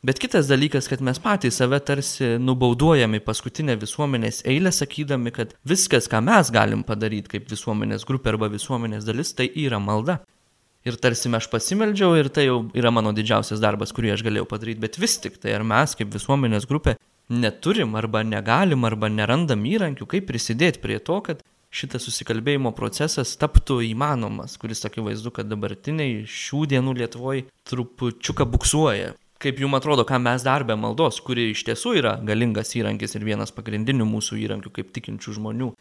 Bet 0.01 0.17
kitas 0.17 0.47
dalykas, 0.49 0.87
kad 0.89 1.03
mes 1.05 1.19
patys 1.21 1.59
save 1.61 1.77
tarsi 1.85 2.39
nubauduojame 2.41 3.19
paskutinę 3.21 3.75
visuomenės 3.83 4.41
eilę, 4.49 4.71
sakydami, 4.73 5.29
kad 5.35 5.53
viskas, 5.67 6.07
ką 6.09 6.23
mes 6.25 6.49
galim 6.51 6.81
padaryti 6.87 7.35
kaip 7.35 7.51
visuomenės 7.51 8.07
grupė 8.09 8.33
arba 8.33 8.49
visuomenės 8.49 9.05
dalis, 9.05 9.35
tai 9.37 9.51
yra 9.61 9.77
malda. 9.79 10.17
Ir 10.81 10.97
tarsi 10.97 11.29
aš 11.29 11.45
pasimeldžiau 11.51 12.15
ir 12.17 12.31
tai 12.33 12.47
jau 12.47 12.63
yra 12.73 12.89
mano 12.89 13.11
didžiausias 13.13 13.61
darbas, 13.61 13.93
kurį 13.93 14.15
aš 14.15 14.23
galėjau 14.25 14.47
padaryti, 14.49 14.81
bet 14.81 14.97
vis 14.97 15.19
tik 15.21 15.37
tai 15.37 15.53
ar 15.53 15.65
mes 15.67 15.93
kaip 15.97 16.09
visuomenės 16.09 16.65
grupė 16.69 16.95
neturim 17.29 17.93
arba 17.95 18.23
negalim 18.25 18.83
arba 18.89 19.09
nerandam 19.09 19.61
įrankių, 19.61 20.07
kaip 20.09 20.27
prisidėti 20.31 20.81
prie 20.81 20.97
to, 20.99 21.19
kad 21.21 21.45
šitas 21.71 22.07
susikalbėjimo 22.09 22.73
procesas 22.75 23.35
taptų 23.39 23.79
įmanomas, 23.91 24.57
kuris 24.59 24.83
akivaizdu, 24.89 25.31
kad 25.37 25.47
dabartiniai 25.47 26.25
šių 26.27 26.65
dienų 26.73 26.97
Lietuvoje 26.99 27.45
trupučiuką 27.69 28.49
buksuoja. 28.49 29.13
Kaip 29.41 29.61
jums 29.61 29.79
atrodo, 29.79 30.03
ką 30.05 30.19
mes 30.21 30.43
darbę 30.45 30.75
maldos, 30.77 31.21
kuri 31.25 31.51
iš 31.53 31.63
tiesų 31.69 31.95
yra 32.01 32.17
galingas 32.25 32.75
įrankis 32.77 33.15
ir 33.17 33.25
vienas 33.25 33.53
pagrindinių 33.55 34.05
mūsų 34.05 34.37
įrankių 34.43 34.73
kaip 34.75 34.91
tikinčių 34.97 35.37
žmonių, 35.39 35.71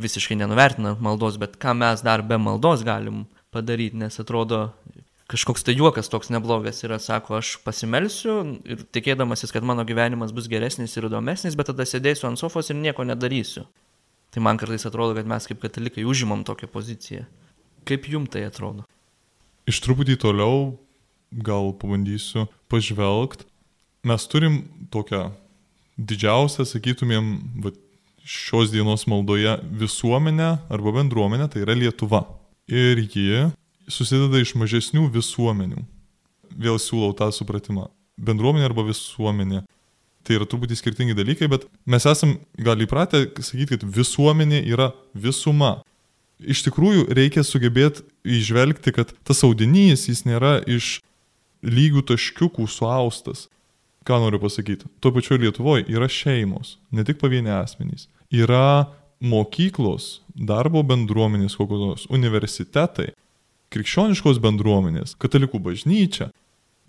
visiškai 0.00 0.36
nenuvertinant 0.38 1.00
maldos, 1.02 1.40
bet 1.40 1.56
ką 1.60 1.74
mes 1.80 2.04
dar 2.06 2.22
be 2.22 2.38
maldos 2.38 2.84
galim 2.86 3.24
padaryti, 3.54 3.98
nes 4.00 4.20
atrodo 4.22 4.70
kažkoks 5.30 5.62
tai 5.62 5.76
juokas 5.78 6.10
toks 6.10 6.30
neblogas 6.34 6.82
yra, 6.86 6.98
sako, 6.98 7.38
aš 7.38 7.54
pasimelsiu 7.64 8.36
ir 8.66 8.82
tikėdamasis, 8.94 9.52
kad 9.54 9.66
mano 9.66 9.84
gyvenimas 9.86 10.34
bus 10.34 10.48
geresnis 10.50 10.96
ir 10.96 11.06
įdomesnis, 11.06 11.54
bet 11.58 11.70
tada 11.70 11.86
sėdėsiu 11.86 12.26
ant 12.30 12.40
sofos 12.40 12.70
ir 12.72 12.78
nieko 12.80 13.06
nedarysiu. 13.06 13.66
Tai 14.30 14.42
man 14.46 14.58
kartais 14.58 14.86
atrodo, 14.86 15.14
kad 15.18 15.28
mes 15.30 15.46
kaip 15.46 15.62
katalikai 15.62 16.06
užimam 16.06 16.42
tokią 16.46 16.70
poziciją. 16.70 17.26
Kaip 17.86 18.06
jum 18.10 18.26
tai 18.30 18.44
atrodo? 18.46 18.86
Iš 19.70 19.80
truputį 19.84 20.18
toliau 20.22 20.74
gal 21.30 21.70
pabandysiu 21.78 22.48
pažvelgti. 22.70 23.46
Mes 24.06 24.26
turim 24.30 24.62
tokią 24.90 25.28
didžiausią, 26.00 26.66
sakytumėm, 26.66 27.34
šios 28.24 28.70
dienos 28.72 29.06
maldoje 29.10 29.58
visuomenę 29.82 30.50
arba 30.70 30.94
bendruomenę, 30.96 31.50
tai 31.50 31.64
yra 31.66 31.76
Lietuva 31.76 32.24
ir 32.70 33.02
ji 33.04 33.50
susideda 33.90 34.40
iš 34.40 34.54
mažesnių 34.58 35.08
visuomenių. 35.12 35.82
Vėl 36.60 36.78
siūlau 36.82 37.12
tą 37.18 37.30
supratimą. 37.34 37.88
Bendruomenė 38.20 38.68
arba 38.68 38.84
visuomenė. 38.88 39.64
Tai 40.26 40.36
yra 40.36 40.46
truputį 40.48 40.76
skirtingi 40.76 41.16
dalykai, 41.16 41.48
bet 41.48 41.64
mes 41.88 42.04
esam 42.06 42.36
gal 42.60 42.80
įpratę 42.84 43.24
sakyti, 43.40 43.74
kad 43.74 43.86
visuomenė 43.96 44.60
yra 44.68 44.90
visuma. 45.16 45.78
Iš 46.40 46.62
tikrųjų 46.68 47.06
reikia 47.16 47.44
sugebėti 47.44 48.04
išvelgti, 48.24 48.92
kad 48.96 49.14
tas 49.24 49.40
audinys 49.44 50.06
jis 50.08 50.24
nėra 50.28 50.58
iš 50.68 50.98
lygių 51.64 52.04
taškiukų 52.12 52.68
suaustas. 52.68 53.48
Ką 54.08 54.16
noriu 54.22 54.40
pasakyti? 54.40 54.88
Tuo 55.00 55.12
pačiu 55.12 55.36
Lietuvoje 55.40 55.84
yra 55.92 56.08
šeimos, 56.08 56.78
ne 56.92 57.04
tik 57.04 57.20
pavieni 57.20 57.52
asmenys. 57.52 58.06
Yra 58.32 58.88
mokyklos, 59.20 60.20
darbo 60.34 60.82
bendruomenės, 60.86 61.56
kokios 61.58 62.06
universitetai, 62.12 63.10
krikščioniškos 63.70 64.40
bendruomenės, 64.42 65.14
katalikų 65.20 65.60
bažnyčia. 65.62 66.30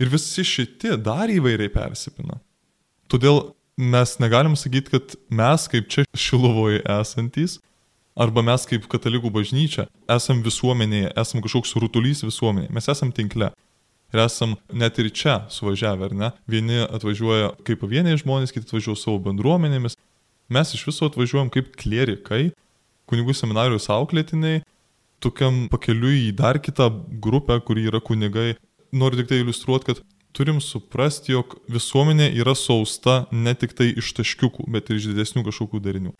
Ir 0.01 0.09
visi 0.09 0.45
šitie 0.47 0.95
dar 0.97 1.29
įvairiai 1.29 1.69
persipina. 1.69 2.39
Todėl 3.11 3.51
mes 3.77 4.15
negalim 4.23 4.55
sakyti, 4.57 4.95
kad 4.95 5.17
mes 5.29 5.67
kaip 5.69 5.89
čia 5.91 6.05
Šilovoje 6.17 6.81
esantys, 6.89 7.59
arba 8.15 8.43
mes 8.45 8.65
kaip 8.67 8.87
katalikų 8.91 9.31
bažnyčia 9.33 9.87
esam 10.11 10.41
visuomenėje, 10.45 11.11
esam 11.21 11.43
kažkoks 11.43 11.75
rutulys 11.83 12.23
visuomenėje, 12.25 12.73
mes 12.73 12.89
esam 12.91 13.11
tinkle. 13.15 13.51
Ir 14.11 14.19
esam 14.25 14.57
net 14.75 14.97
ir 14.99 15.07
čia 15.15 15.37
suvažiavę, 15.53 16.09
ar 16.09 16.15
ne? 16.17 16.29
Vieni 16.49 16.81
atvažiuoja 16.83 17.53
kaip 17.67 17.79
pavieniai 17.79 18.19
žmonės, 18.19 18.51
kiti 18.51 18.67
atvažiuoja 18.67 18.99
savo 18.99 19.21
bendruomenėmis, 19.23 19.95
Mes 20.51 20.73
iš 20.75 20.83
viso 20.89 21.07
atvažiuojam 21.07 21.49
kaip 21.53 21.71
klierikai, 21.79 22.49
kunigų 23.07 23.35
seminarijos 23.35 23.87
auklėtiniai, 23.93 24.65
tokiam 25.23 25.67
pakeliui 25.71 26.27
į 26.27 26.33
dar 26.35 26.59
kitą 26.59 26.89
grupę, 27.23 27.59
kuri 27.63 27.87
yra 27.91 28.01
kunigai. 28.03 28.55
Noriu 28.91 29.21
tik 29.21 29.29
tai 29.29 29.39
iliustruoti, 29.43 29.87
kad 29.87 30.01
turim 30.35 30.59
suprasti, 30.63 31.35
jog 31.35 31.55
visuomenė 31.71 32.31
yra 32.41 32.55
sausta 32.57 33.25
ne 33.31 33.53
tik 33.55 33.75
tai 33.77 33.91
iš 33.99 34.11
taškiukų, 34.17 34.67
bet 34.71 34.91
ir 34.91 34.99
iš 34.99 35.09
didesnių 35.11 35.45
kažkokių 35.47 35.81
darinių. 35.87 36.13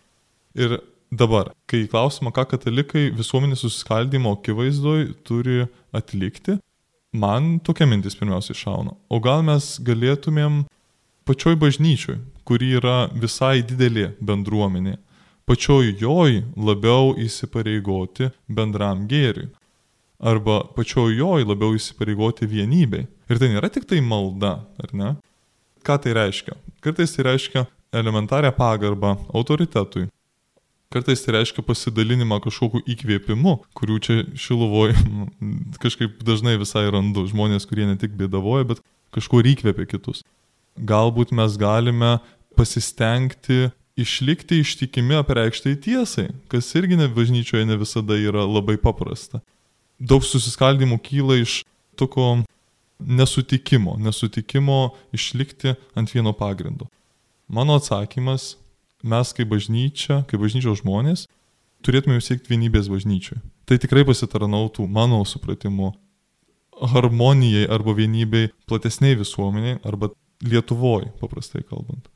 Ir 0.59 0.79
dabar, 1.11 1.51
kai 1.67 1.85
klausimą, 1.91 2.31
ką 2.35 2.47
katalikai 2.53 3.09
visuomenės 3.15 3.65
susiskaldimo 3.65 4.35
akivaizdoj 4.38 5.09
turi 5.27 5.65
atlikti, 5.95 6.59
man 7.11 7.57
tokia 7.59 7.88
mintis 7.88 8.15
pirmiausiai 8.19 8.55
šauna. 8.55 8.95
O 9.11 9.19
gal 9.23 9.43
mes 9.47 9.73
galėtumėm 9.83 10.63
pačioj 11.27 11.57
bažnyčioj, 11.59 12.19
kuri 12.51 12.74
yra 12.81 13.05
visai 13.15 13.62
didelė 13.63 14.10
bendruomenė, 14.20 14.98
pačioj 15.48 15.93
joj 16.01 16.41
labiau 16.60 17.13
įsipareigoti 17.24 18.27
bendram 18.51 19.05
gėriui. 19.08 19.48
Arba 20.20 20.58
pačioj 20.75 21.15
joj 21.15 21.46
labiau 21.48 21.77
įsipareigoti 21.77 22.50
vienybei. 22.51 23.05
Ir 23.31 23.39
tai 23.39 23.53
nėra 23.53 23.70
tik 23.72 23.88
tai 23.88 24.01
malda, 24.03 24.58
ar 24.84 24.91
ne? 24.91 25.13
Ką 25.88 25.96
tai 26.03 26.17
reiškia? 26.17 26.58
Kartais 26.84 27.15
tai 27.15 27.25
reiškia 27.29 27.63
elementarią 28.01 28.51
pagarbą 28.58 29.13
autoritetui. 29.31 30.10
Kartais 30.91 31.24
tai 31.24 31.38
reiškia 31.38 31.63
pasidalinimą 31.63 32.41
kažkokiu 32.43 32.84
įkvėpimu, 32.84 33.55
kurių 33.79 34.01
čia 34.03 34.20
šiluvoje 34.36 35.00
kažkaip 35.88 36.20
dažnai 36.27 36.60
visai 36.60 36.84
randu. 36.91 37.24
Žmonės, 37.31 37.63
kurie 37.72 37.88
ne 37.88 37.96
tik 37.96 38.20
bėdavoja, 38.20 38.74
bet 38.75 38.84
kažkuo 39.15 39.39
įkvėpia 39.55 39.88
kitus 39.96 40.25
galbūt 40.77 41.31
mes 41.36 41.58
galime 41.60 42.20
pasistengti 42.61 43.71
išlikti 43.97 44.61
ištikimi 44.61 45.17
apreikštai 45.19 45.75
tiesai, 45.81 46.29
kas 46.51 46.69
irgi 46.77 46.97
ne 46.99 47.09
bažnyčioje 47.11 47.65
ne 47.65 47.77
visada 47.81 48.17
yra 48.17 48.45
labai 48.47 48.77
paprasta. 48.81 49.41
Daug 49.99 50.23
susiskaldimų 50.25 50.97
kyla 51.03 51.41
iš 51.41 51.61
tokio 51.99 52.43
nesutikimo, 53.01 53.97
nesutikimo 53.99 54.93
išlikti 55.13 55.75
ant 55.97 56.13
vieno 56.13 56.33
pagrindo. 56.37 56.87
Mano 57.51 57.75
atsakymas, 57.77 58.55
mes 59.03 59.33
kaip 59.35 59.51
bažnyčia, 59.51 60.21
kaip 60.29 60.41
bažnyčios 60.41 60.81
žmonės, 60.81 61.27
turėtume 61.85 62.21
siekti 62.21 62.53
vienybės 62.53 62.89
bažnyčioje. 62.91 63.41
Tai 63.67 63.77
tikrai 63.81 64.05
pasitarnautų 64.07 64.87
mano 64.87 65.21
supratimu 65.27 65.91
harmonijai 66.93 67.67
arba 67.69 67.93
vienybei 67.97 68.49
platesniai 68.69 69.19
visuomeniai 69.19 69.81
arba 69.85 70.13
Lietuvoje, 70.41 71.11
paprastai 71.21 71.61
kalbant. 71.61 72.07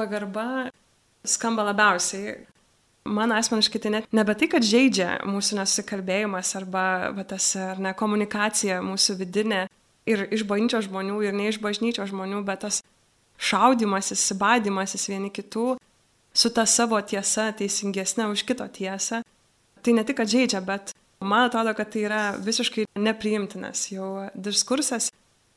Pagarba 0.00 0.70
skamba 1.24 1.66
labiausiai. 1.68 2.38
Man 3.10 3.32
asmeniškai 3.32 3.80
tai 3.80 3.92
net 3.96 4.08
nebe 4.16 4.34
tai, 4.36 4.48
kad 4.52 4.64
žaidžia 4.64 5.20
mūsų 5.28 5.58
nesusikalbėjimas 5.58 6.52
arba 6.58 6.84
va, 7.16 7.24
tas 7.24 7.52
ar 7.56 7.80
ne 7.80 7.92
komunikacija 7.96 8.80
mūsų 8.84 9.16
vidinė, 9.20 9.64
ir 10.08 10.26
iš 10.32 10.44
bažnyčios 10.48 10.88
žmonių, 10.88 11.20
ir 11.24 11.36
ne 11.36 11.48
iš 11.50 11.60
bažnyčios 11.62 12.12
žmonių, 12.12 12.42
bet 12.46 12.64
tas 12.66 12.80
šaudimasis, 13.40 14.24
badimasis 14.38 15.08
vieni 15.10 15.30
kitų 15.32 15.74
su 16.32 16.52
ta 16.54 16.66
savo 16.68 17.00
tiesa 17.00 17.50
teisingesnė 17.56 18.28
už 18.30 18.44
kito 18.48 18.66
tiesą, 18.68 19.22
tai 19.82 19.96
ne 19.96 20.04
tik 20.06 20.20
atžeidžia, 20.22 20.60
bet 20.64 20.94
man 21.20 21.48
atrodo, 21.48 21.74
kad 21.76 21.90
tai 21.92 22.04
yra 22.06 22.22
visiškai 22.40 22.86
nepriimtinas 23.00 23.88
jau 23.90 24.28
diskursas 24.34 25.10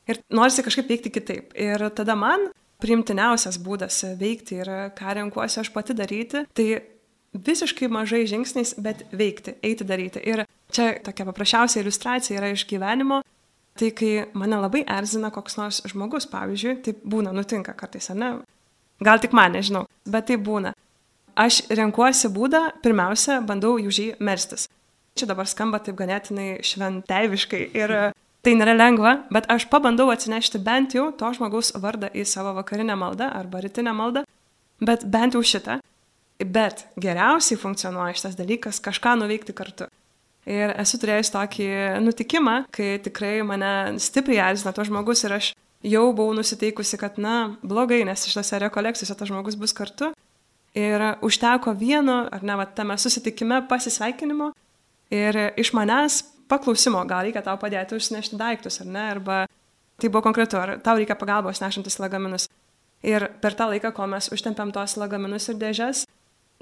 ir 0.10 0.20
norisi 0.34 0.66
kažkaip 0.66 0.90
veikti 0.90 1.14
kitaip. 1.14 1.54
Ir 1.60 1.90
tada 1.96 2.16
man 2.20 2.50
priimtiniausias 2.84 3.60
būdas 3.64 4.02
veikti 4.20 4.60
ir 4.60 4.72
ką 4.98 5.16
renkuosi 5.20 5.62
aš 5.62 5.72
pati 5.74 5.96
daryti, 5.98 6.44
tai 6.54 6.68
visiškai 7.34 7.90
mažai 7.90 8.26
žingsniais, 8.30 8.76
bet 8.84 9.06
veikti, 9.16 9.56
eiti 9.64 9.88
daryti. 9.88 10.22
Ir 10.28 10.46
čia 10.74 10.94
tokia 11.04 11.26
paprasčiausia 11.30 11.82
iliustracija 11.82 12.40
yra 12.40 12.54
iš 12.54 12.68
gyvenimo. 12.70 13.24
Tai 13.74 13.90
kai 13.98 14.28
mane 14.38 14.60
labai 14.62 14.84
erzina 14.86 15.32
koks 15.34 15.56
nors 15.58 15.80
žmogus, 15.90 16.28
pavyzdžiui, 16.30 16.76
tai 16.86 16.94
būna, 16.94 17.32
nutinka 17.34 17.74
kartais, 17.74 18.12
ar 18.14 18.20
ne? 18.20 18.28
Gal 19.02 19.18
tik 19.20 19.34
man, 19.34 19.56
nežinau, 19.58 19.88
bet 20.06 20.28
tai 20.30 20.38
būna. 20.38 20.76
Aš 21.34 21.64
renkuosi 21.74 22.30
būdą, 22.30 22.62
pirmiausia, 22.86 23.40
bandau 23.42 23.80
už 23.82 24.00
jį 24.04 24.10
merstis. 24.22 24.68
Čia 25.18 25.26
dabar 25.30 25.50
skamba 25.50 25.80
taip 25.82 25.98
ganėtinai 25.98 26.60
šventeiviškai 26.66 27.64
ir 27.74 27.96
tai 28.44 28.54
nėra 28.60 28.76
lengva, 28.76 29.16
bet 29.32 29.48
aš 29.52 29.66
pabandau 29.72 30.10
atsinešti 30.12 30.60
bent 30.64 30.96
jau 30.98 31.08
to 31.16 31.32
žmogaus 31.38 31.72
vardą 31.80 32.10
į 32.12 32.26
savo 32.28 32.54
vakarinę 32.58 32.96
maldą 33.00 33.30
arba 33.32 33.64
rytinę 33.64 33.94
maldą, 33.96 34.26
bet 34.84 35.08
bent 35.08 35.38
jau 35.38 35.44
šitą. 35.44 35.80
Bet 36.44 36.88
geriausiai 37.00 37.60
funkcionuoja 37.60 38.18
šitas 38.18 38.36
dalykas 38.36 38.82
kažką 38.84 39.16
nuveikti 39.22 39.56
kartu. 39.56 39.88
Ir 40.50 40.74
esu 40.82 40.98
turėjus 41.00 41.32
tokį 41.32 41.68
nutikimą, 42.04 42.56
kai 42.74 42.98
tikrai 43.04 43.38
mane 43.48 44.00
stipriai 44.04 44.50
erzina 44.50 44.74
to 44.76 44.84
žmogus 44.84 45.24
ir 45.24 45.38
aš 45.38 45.54
jau 45.88 46.10
buvau 46.16 46.34
nusiteikusi, 46.36 47.00
kad, 47.00 47.16
na, 47.22 47.56
blogai, 47.64 48.02
nes 48.08 48.28
šitose 48.28 48.60
rekolekcijose 48.66 49.16
tas 49.20 49.30
žmogus 49.30 49.56
bus 49.60 49.76
kartu. 49.78 50.12
Ir 50.76 51.06
užteko 51.24 51.76
vieno, 51.78 52.26
ar 52.34 52.44
ne, 52.44 52.58
va, 52.60 52.66
tame 52.66 52.98
susitikime 53.00 53.62
pasisveikinimo 53.70 54.52
ir 55.14 55.38
iš 55.60 55.72
manęs 55.78 56.24
paklausimo, 56.54 57.02
gal 57.10 57.26
reikia 57.28 57.44
tau 57.46 57.58
padėti 57.60 57.98
užsinešti 57.98 58.40
daiktus, 58.40 58.80
ar 58.84 58.90
ne, 58.90 59.06
arba 59.18 59.44
tai 60.00 60.10
buvo 60.10 60.24
konkretu, 60.26 60.58
ar 60.62 60.78
tau 60.86 60.98
reikia 61.00 61.18
pagalbos 61.20 61.62
nešantis 61.64 62.00
lagaminus. 62.02 62.48
Ir 63.04 63.28
per 63.44 63.58
tą 63.60 63.68
laiką, 63.74 63.92
kol 63.96 64.08
mes 64.14 64.30
užtempiam 64.32 64.72
tos 64.72 64.96
lagaminus 64.96 65.50
ir 65.52 65.60
dėžes, 65.60 66.06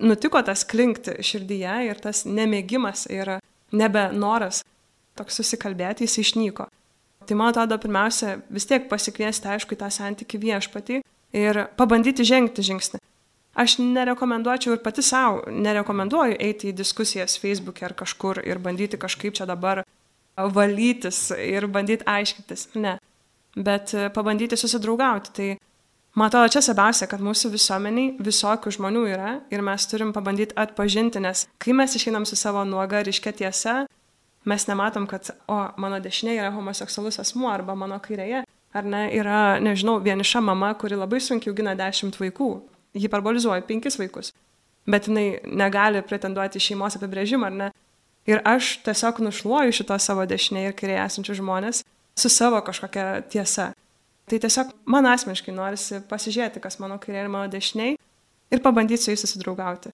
nutiko 0.02 0.42
tas 0.46 0.66
klinkti 0.66 1.20
širdyje 1.22 1.76
ir 1.90 2.02
tas 2.02 2.24
nemėgimas 2.26 3.06
ir 3.14 3.38
nebe 3.72 4.08
noras 4.14 4.64
toks 5.20 5.38
susikalbėti, 5.42 6.08
jis 6.08 6.18
išnyko. 6.24 6.68
Tai 7.28 7.38
man 7.38 7.52
atrodo, 7.52 7.78
pirmiausia, 7.82 8.40
vis 8.50 8.66
tiek 8.66 8.88
pasikviesti, 8.90 9.52
aišku, 9.54 9.78
tą 9.78 9.92
santyki 9.94 10.40
viešpatį 10.42 11.02
ir 11.38 11.66
pabandyti 11.78 12.26
žengti 12.28 12.66
žingsnį. 12.66 13.02
Aš 13.56 13.78
nerekomenduočiau 13.84 14.78
ir 14.78 14.84
pati 14.84 15.04
savo, 15.04 15.42
nerekomenduoju 15.52 16.38
eiti 16.40 16.70
į 16.72 16.78
diskusijas 16.78 17.36
Facebook'e 17.42 17.90
ar 17.90 17.96
kažkur 18.00 18.40
ir 18.48 18.62
bandyti 18.64 19.00
kažkaip 19.00 19.36
čia 19.36 19.48
dabar 19.50 19.84
valytis 20.38 21.34
ir 21.36 21.68
bandyti 21.68 22.08
aiškintis. 22.08 22.70
Ne. 22.80 22.96
Bet 23.56 23.92
pabandyti 24.16 24.56
susidraugauti. 24.58 25.36
Tai 25.36 25.50
Man 26.16 26.28
atrodo, 26.28 26.50
čia 26.52 26.60
svarbiausia, 26.60 27.08
kad 27.08 27.22
mūsų 27.24 27.54
visuomeniai 27.54 28.18
visokių 28.20 28.74
žmonių 28.76 29.04
yra 29.14 29.30
ir 29.48 29.62
mes 29.64 29.86
turim 29.88 30.10
pabandyti 30.12 30.58
atpažinti, 30.60 31.22
nes 31.24 31.46
kai 31.56 31.72
mes 31.72 31.96
išeinam 31.96 32.26
su 32.28 32.36
savo 32.36 32.66
nuoga 32.68 33.00
ryškia 33.08 33.32
tiesa, 33.32 33.76
mes 34.44 34.68
nematom, 34.68 35.06
kad, 35.08 35.30
o, 35.48 35.62
mano 35.80 36.02
dešinėje 36.04 36.42
yra 36.44 36.50
homoseksualus 36.52 37.22
asmuo 37.24 37.48
arba 37.54 37.78
mano 37.80 37.96
kairėje, 38.04 38.44
ar 38.76 38.92
ne, 38.92 39.06
yra, 39.16 39.62
nežinau, 39.64 40.02
vieniša 40.04 40.44
mama, 40.44 40.74
kuri 40.76 41.00
labai 41.00 41.22
sunkiai 41.24 41.54
augina 41.54 41.78
dešimt 41.80 42.20
vaikų, 42.20 42.50
hiperbolizuoja 42.98 43.64
penkis 43.68 43.98
vaikus, 44.00 44.34
bet 44.90 45.08
jinai 45.10 45.42
negali 45.46 46.02
pretenduoti 46.06 46.62
šeimos 46.62 46.98
apibrėžimą, 47.00 47.52
ar 47.52 47.58
ne. 47.58 47.70
Ir 48.30 48.42
aš 48.46 48.76
tiesiog 48.86 49.24
nušluoju 49.26 49.74
šito 49.74 49.98
savo 49.98 50.26
dešinėje 50.30 50.70
ir 50.70 50.78
kairėje 50.78 51.06
esančius 51.06 51.40
žmonės 51.40 51.82
su 52.18 52.30
savo 52.30 52.60
kažkokia 52.62 53.24
tiesa. 53.32 53.72
Tai 54.30 54.40
tiesiog 54.40 54.76
man 54.86 55.10
asmeniškai 55.10 55.56
norisi 55.56 56.04
pasižiūrėti, 56.10 56.62
kas 56.62 56.78
mano 56.80 57.00
kairė 57.02 57.26
ir 57.26 57.32
mano 57.34 57.50
dešiniai 57.52 57.98
ir 58.52 58.62
pabandyti 58.62 59.02
su 59.02 59.12
jais 59.12 59.26
susidraugauti. 59.26 59.90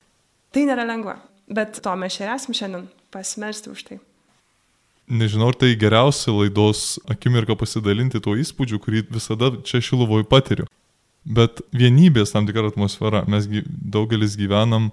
Tai 0.52 0.66
nėra 0.68 0.84
lengva, 0.88 1.18
bet 1.48 1.80
to 1.84 1.96
mes 1.96 2.20
čia 2.20 2.34
esame 2.36 2.58
šiandien 2.58 2.88
pasimelsti 3.14 3.72
už 3.72 3.86
tai. 3.88 4.00
Nežinau, 5.08 5.54
ar 5.54 5.56
tai 5.56 5.72
geriausia 5.80 6.34
laidos 6.36 6.98
akimirka 7.08 7.56
pasidalinti 7.56 8.20
tuo 8.20 8.34
įspūdžiu, 8.36 8.82
kurį 8.84 9.06
visada 9.16 9.54
čia 9.64 9.80
Šilovoje 9.80 10.28
patiriu. 10.28 10.66
Bet 11.28 11.60
vienybės 11.76 12.32
tam 12.32 12.48
tikra 12.48 12.70
atmosfera. 12.72 13.26
Mes 13.28 13.48
daugelis 13.68 14.38
gyvenam 14.40 14.92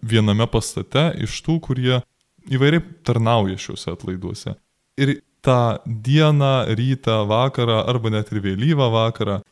viename 0.00 0.46
pastate 0.48 1.10
iš 1.24 1.40
tų, 1.44 1.58
kurie 1.68 2.00
įvairiai 2.48 2.84
tarnauja 3.04 3.58
šiuose 3.60 3.92
atlaiduose. 3.92 4.54
Ir 4.96 5.18
tą 5.44 5.78
dieną, 5.84 6.54
rytą, 6.78 7.20
vakarą 7.28 7.82
arba 7.90 8.14
net 8.14 8.32
ir 8.32 8.40
vėlyvą 8.44 8.88
vakarą, 8.94 9.42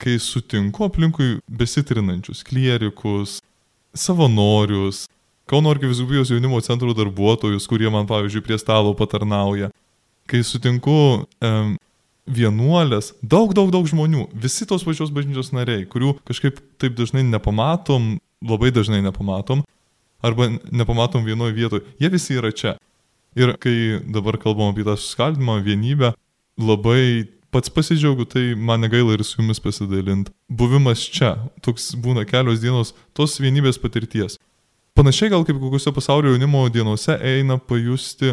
kai 0.00 0.16
sutinku 0.20 0.86
aplinkui 0.88 1.36
besitrinančius 1.48 2.42
klierikus, 2.46 3.40
savanorius, 3.96 5.04
Kauno 5.46 5.70
arkiviskupijos 5.70 6.30
jaunimo 6.30 6.58
centro 6.60 6.90
darbuotojus, 6.94 7.68
kurie 7.70 7.90
man, 7.90 8.06
pavyzdžiui, 8.06 8.42
prie 8.42 8.56
stalo 8.58 8.90
patarnauja, 8.98 9.68
kai 10.26 10.40
sutinku 10.42 11.22
um, 11.22 11.76
vienuolės, 12.26 13.12
daug, 13.22 13.54
daug, 13.56 13.70
daug 13.74 13.86
žmonių, 13.88 14.26
visi 14.34 14.66
tos 14.68 14.84
pačios 14.86 15.12
bažnyčios 15.14 15.52
nariai, 15.54 15.86
kurių 15.88 16.16
kažkaip 16.26 16.58
taip 16.82 16.96
dažnai 16.98 17.22
nepamatom, 17.26 18.16
labai 18.44 18.72
dažnai 18.74 19.00
nepamatom, 19.04 19.62
arba 20.26 20.50
nepamatom 20.70 21.24
vienoje 21.26 21.56
vietoje, 21.56 21.86
jie 22.02 22.10
visi 22.12 22.36
yra 22.38 22.52
čia. 22.52 22.76
Ir 23.36 23.52
kai 23.60 24.00
dabar 24.08 24.38
kalbam 24.40 24.72
apie 24.72 24.84
tą 24.86 24.96
suskaldimą, 24.96 25.60
vienybę, 25.64 26.14
labai 26.56 27.28
pats 27.52 27.70
pasidžiaugiu, 27.72 28.24
tai 28.28 28.54
man 28.56 28.80
negaila 28.84 29.14
ir 29.16 29.24
su 29.24 29.40
jumis 29.40 29.60
pasidalinti. 29.62 30.32
Buvimas 30.48 31.04
čia, 31.12 31.36
toks 31.64 31.94
būna 32.00 32.26
kelios 32.28 32.62
dienos 32.64 32.94
tos 33.16 33.38
vienybės 33.40 33.78
patirties. 33.80 34.38
Panašiai 34.96 35.32
gal 35.32 35.44
kaip 35.44 35.60
kokiuose 35.60 35.92
pasaulio 35.92 36.32
jaunimo 36.32 36.64
dienose 36.72 37.18
eina 37.20 37.58
pajusti 37.60 38.32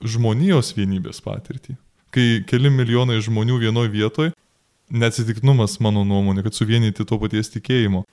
žmonijos 0.00 0.72
vienybės 0.76 1.20
patirtį. 1.24 1.76
Kai 2.14 2.42
keli 2.48 2.70
milijonai 2.72 3.18
žmonių 3.24 3.58
vienoje 3.60 3.92
vietoje, 3.92 4.32
neatsitiknumas 4.88 5.78
mano 5.84 6.04
nuomonė, 6.08 6.44
kad 6.46 6.56
suvienyti 6.56 7.04
to 7.04 7.18
paties 7.20 7.52
tikėjimo. 7.52 8.04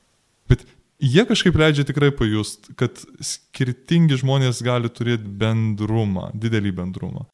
Bet 0.52 0.66
jie 1.00 1.24
kažkaip 1.28 1.56
leidžia 1.60 1.86
tikrai 1.88 2.12
pajust, 2.16 2.72
kad 2.80 3.00
skirtingi 3.24 4.20
žmonės 4.22 4.62
gali 4.66 4.92
turėti 4.92 5.30
bendrumą, 5.40 6.32
didelį 6.36 6.76
bendrumą. 6.82 7.26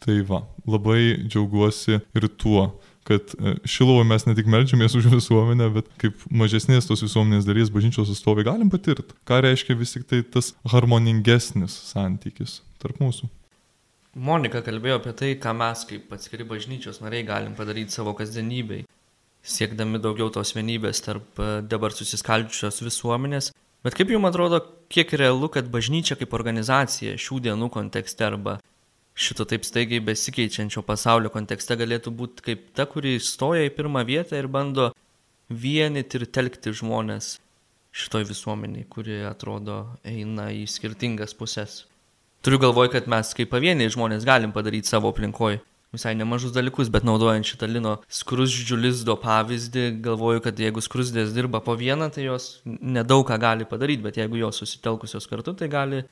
Tai 0.00 0.16
va, 0.28 0.44
labai 0.64 1.26
džiaugiuosi 1.26 1.98
ir 2.16 2.26
tuo, 2.40 2.70
kad 3.04 3.34
e, 3.36 3.56
Šilovo 3.68 4.04
mes 4.08 4.24
ne 4.24 4.32
tik 4.38 4.48
melžiamės 4.48 4.94
už 4.96 5.10
visuomenę, 5.12 5.68
bet 5.74 5.90
kaip 6.00 6.22
mažesnės 6.32 6.88
tos 6.88 7.04
visuomenės 7.04 7.48
dalies 7.48 7.72
bažnyčios 7.74 8.12
atstovai 8.14 8.46
galim 8.48 8.70
patirti, 8.72 9.12
ką 9.28 9.42
reiškia 9.44 9.76
vis 9.76 9.92
tik 9.96 10.06
tai 10.08 10.22
tas 10.24 10.54
harmoningesnis 10.72 11.76
santykis 11.90 12.60
tarp 12.80 13.02
mūsų. 13.02 13.28
Monika 14.14 14.62
kalbėjo 14.66 14.98
apie 14.98 15.12
tai, 15.14 15.34
ką 15.38 15.52
mes 15.54 15.84
kaip 15.86 16.10
atskiri 16.16 16.46
bažnyčios 16.48 16.98
nariai 17.04 17.26
galim 17.26 17.54
padaryti 17.58 17.94
savo 17.94 18.16
kasdienybei 18.18 18.84
siekdami 19.42 20.00
daugiau 20.02 20.30
tos 20.32 20.52
vienybės 20.56 21.00
tarp 21.04 21.40
e, 21.40 21.48
dabar 21.64 21.94
susiskaldžiusios 21.96 22.82
visuomenės. 22.84 23.50
Bet 23.84 23.96
kaip 23.96 24.12
jums 24.12 24.28
atrodo, 24.28 24.60
kiek 24.92 25.12
realu, 25.16 25.48
kad 25.52 25.70
bažnyčia 25.72 26.18
kaip 26.20 26.34
organizacija 26.36 27.16
šių 27.16 27.40
dienų 27.48 27.70
kontekste 27.72 28.26
arba 28.26 28.58
šito 29.20 29.46
taip 29.48 29.64
staigiai 29.64 30.04
besikeičiančio 30.04 30.84
pasaulio 30.86 31.32
kontekste 31.32 31.76
galėtų 31.80 32.12
būti 32.16 32.44
kaip 32.50 32.66
ta, 32.76 32.86
kuri 32.88 33.16
stoja 33.24 33.64
į 33.68 33.74
pirmą 33.76 34.04
vietą 34.08 34.36
ir 34.40 34.48
bando 34.52 34.90
vienyti 35.48 36.20
ir 36.20 36.28
telkti 36.28 36.74
žmonės 36.76 37.38
šitoj 37.96 38.28
visuomeniai, 38.28 38.84
kuri 38.88 39.22
atrodo 39.26 39.82
eina 40.06 40.50
į 40.54 40.66
skirtingas 40.70 41.34
puses. 41.34 41.86
Turiu 42.40 42.58
galvoj, 42.58 42.88
kad 42.94 43.08
mes 43.12 43.34
kaip 43.36 43.50
pavieniai 43.52 43.92
žmonės 43.92 44.24
galim 44.24 44.54
padaryti 44.54 44.88
savo 44.88 45.10
aplinkoje 45.12 45.58
visai 45.92 46.14
nemažus 46.14 46.54
dalykus, 46.54 46.88
bet 46.88 47.04
naudojant 47.04 47.44
šitą 47.44 47.66
lino 47.68 47.96
skrusdžių 48.08 48.78
lizdo 48.78 49.16
pavyzdį, 49.20 49.84
galvoju, 50.04 50.40
kad 50.46 50.62
jeigu 50.62 50.80
skrusdės 50.80 51.34
dirba 51.34 51.60
po 51.66 51.74
vieną, 51.76 52.08
tai 52.14 52.28
jos 52.28 52.62
nedaug 52.64 53.26
ką 53.28 53.36
gali 53.42 53.66
padaryti, 53.68 54.04
bet 54.06 54.20
jeigu 54.22 54.38
jos 54.40 54.62
susitelkusios 54.62 55.28
kartu, 55.28 55.52
tai 55.58 55.68
gali 55.68 56.04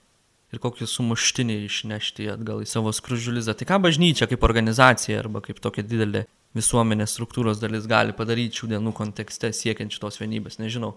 ir 0.53 0.63
kokį 0.63 0.89
sumuštinį 0.91 1.61
išnešti 1.69 2.29
atgal 2.35 2.61
į 2.65 2.69
savo 2.69 2.93
skrusdžių 2.93 3.39
lizdą. 3.39 3.55
Tai 3.57 3.69
ką 3.73 3.81
bažnyčia 3.89 4.29
kaip 4.29 4.45
organizacija 4.45 5.23
arba 5.23 5.41
kaip 5.45 5.63
tokia 5.65 5.87
didelė 5.87 6.27
visuomenės 6.59 7.15
struktūros 7.17 7.61
dalis 7.63 7.89
gali 7.89 8.17
padaryti 8.17 8.61
šių 8.61 8.75
dienų 8.75 8.93
kontekste 8.97 9.53
siekiant 9.57 9.95
šitos 9.95 10.21
vienybės, 10.21 10.61
nežinau. 10.61 10.97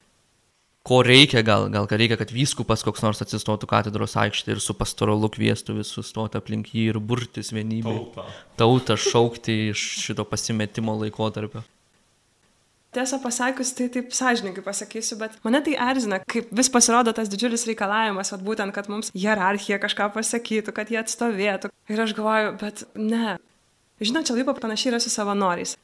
Ko 0.88 1.02
reikia, 1.06 1.44
gal, 1.46 1.68
gal 1.74 1.86
kad 1.90 2.02
reikia, 2.02 2.18
kad 2.20 2.32
vyskupas 2.34 2.82
koks 2.86 3.04
nors 3.06 3.22
atsistotų 3.24 3.70
katedros 3.70 4.16
aikštė 4.18 4.56
ir 4.56 4.64
su 4.64 4.76
pastorolu 4.78 5.30
kvieštų 5.34 5.78
visus 5.82 6.10
stoti 6.10 6.40
aplink 6.40 6.74
jį 6.74 6.88
ir 6.94 7.00
burtis 7.00 7.54
vienybė. 7.54 7.94
Tauta. 8.16 8.26
Tautą 8.62 8.98
šaukti 8.98 9.58
iš 9.72 9.86
šito 10.02 10.26
pasimetimo 10.28 10.98
laikotarpio. 11.04 11.64
Tiesą 12.92 13.22
pasakius, 13.24 13.70
tai 13.72 13.86
taip 13.88 14.10
sąžininkai 14.12 14.64
pasakysiu, 14.66 15.16
bet 15.22 15.38
mane 15.46 15.62
tai 15.64 15.78
erzina, 15.80 16.18
kaip 16.28 16.50
vis 16.52 16.68
pasirodo 16.68 17.14
tas 17.16 17.30
didžiulis 17.32 17.64
reikalavimas, 17.70 18.34
vat 18.34 18.44
būtent, 18.44 18.76
kad 18.76 18.90
mums 18.92 19.14
hierarchija 19.16 19.78
kažką 19.80 20.10
pasakytų, 20.18 20.74
kad 20.76 20.92
jie 20.92 21.00
atstovėtų. 21.00 21.72
Ir 21.88 22.04
aš 22.04 22.12
galvoju, 22.18 22.52
bet 22.60 22.84
ne. 23.00 23.38
Žinot, 24.04 24.28
čia 24.28 24.36
labai 24.36 24.58
panašiai 24.60 24.92
yra 24.92 25.00
su 25.00 25.14
savanoriais. 25.14 25.78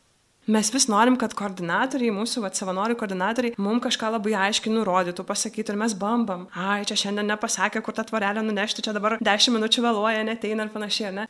Mes 0.47 0.69
vis 0.71 0.85
norim, 0.87 1.17
kad 1.19 1.33
koordinatoriai, 1.35 2.13
mūsų 2.15 2.45
vat, 2.45 2.55
savanorių 2.55 2.95
koordinatoriai, 2.95 3.57
mums 3.59 3.83
kažką 3.83 4.13
labai 4.13 4.31
aiškiai 4.45 4.71
nurodytų, 4.71 5.25
pasakytų 5.27 5.73
ir 5.73 5.79
mes 5.81 5.95
bambam. 5.99 6.45
Ai, 6.55 6.85
čia 6.87 6.95
šiandien 7.01 7.27
nepasakė, 7.27 7.81
kur 7.83 7.97
tą 7.97 8.05
tvorelę 8.07 8.45
nunešti, 8.47 8.85
čia 8.85 8.93
dabar 8.95 9.17
10 9.19 9.57
minučių 9.57 9.83
vėluoja, 9.83 10.21
neteina 10.23 10.63
ir 10.63 10.71
panašiai, 10.71 11.11
ne? 11.19 11.27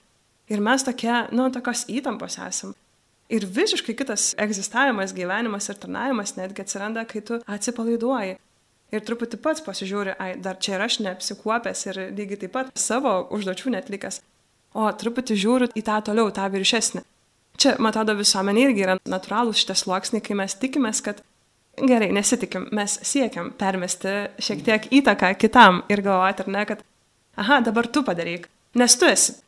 Ir 0.54 0.62
mes 0.62 0.86
tokie, 0.86 1.10
nu, 1.34 1.50
tokios 1.50 1.88
įtampos 1.90 2.38
esam. 2.46 2.78
Ir 3.34 3.50
visiškai 3.58 3.98
kitas 3.98 4.28
egzistavimas, 4.38 5.18
gyvenimas 5.18 5.66
ir 5.74 5.82
tarnavimas 5.82 6.38
netgi 6.38 6.68
atsiranda, 6.68 7.02
kai 7.10 7.26
tu 7.26 7.42
atsipalaiduoji. 7.42 8.38
Ir 8.94 9.04
truputį 9.10 9.42
pats 9.42 9.66
pasižiūri, 9.66 10.14
ai, 10.22 10.32
dar 10.38 10.62
čia 10.62 10.78
ir 10.78 10.86
aš 10.86 11.02
neapsikuopęs 11.02 11.86
ir 11.90 12.04
lygiai 12.14 12.46
taip 12.46 12.54
pat 12.54 12.74
savo 12.78 13.18
užduočių 13.34 13.80
netlikęs. 13.80 14.22
O 14.78 14.86
truputį 14.94 15.42
žiūriu 15.42 15.74
į 15.74 15.90
tą 15.90 15.98
toliau, 16.06 16.30
tą 16.30 16.46
viršesnį. 16.54 17.08
Čia, 17.58 17.74
man 17.82 17.92
atrodo, 17.92 18.14
visuomenė 18.20 18.68
irgi 18.68 18.86
yra 18.86 18.98
natūralūs 19.10 19.64
šitas 19.64 19.86
sluoksniai, 19.86 20.22
kai 20.26 20.38
mes 20.38 20.54
tikimės, 20.62 21.02
kad 21.06 21.24
gerai, 21.78 22.12
nesitikim, 22.14 22.70
mes 22.78 23.00
siekiam 23.06 23.50
permesti 23.58 24.14
šiek 24.42 24.62
tiek 24.66 24.88
įtaką 25.02 25.34
kitam 25.42 25.82
ir 25.90 26.04
galvoti, 26.06 26.46
ar 26.46 26.54
ne, 26.54 26.64
kad, 26.70 26.86
aha, 27.42 27.60
dabar 27.66 27.90
tu 27.90 28.06
padaryk, 28.06 28.46
nes 28.78 28.98
tu 28.98 29.10
esi 29.10 29.40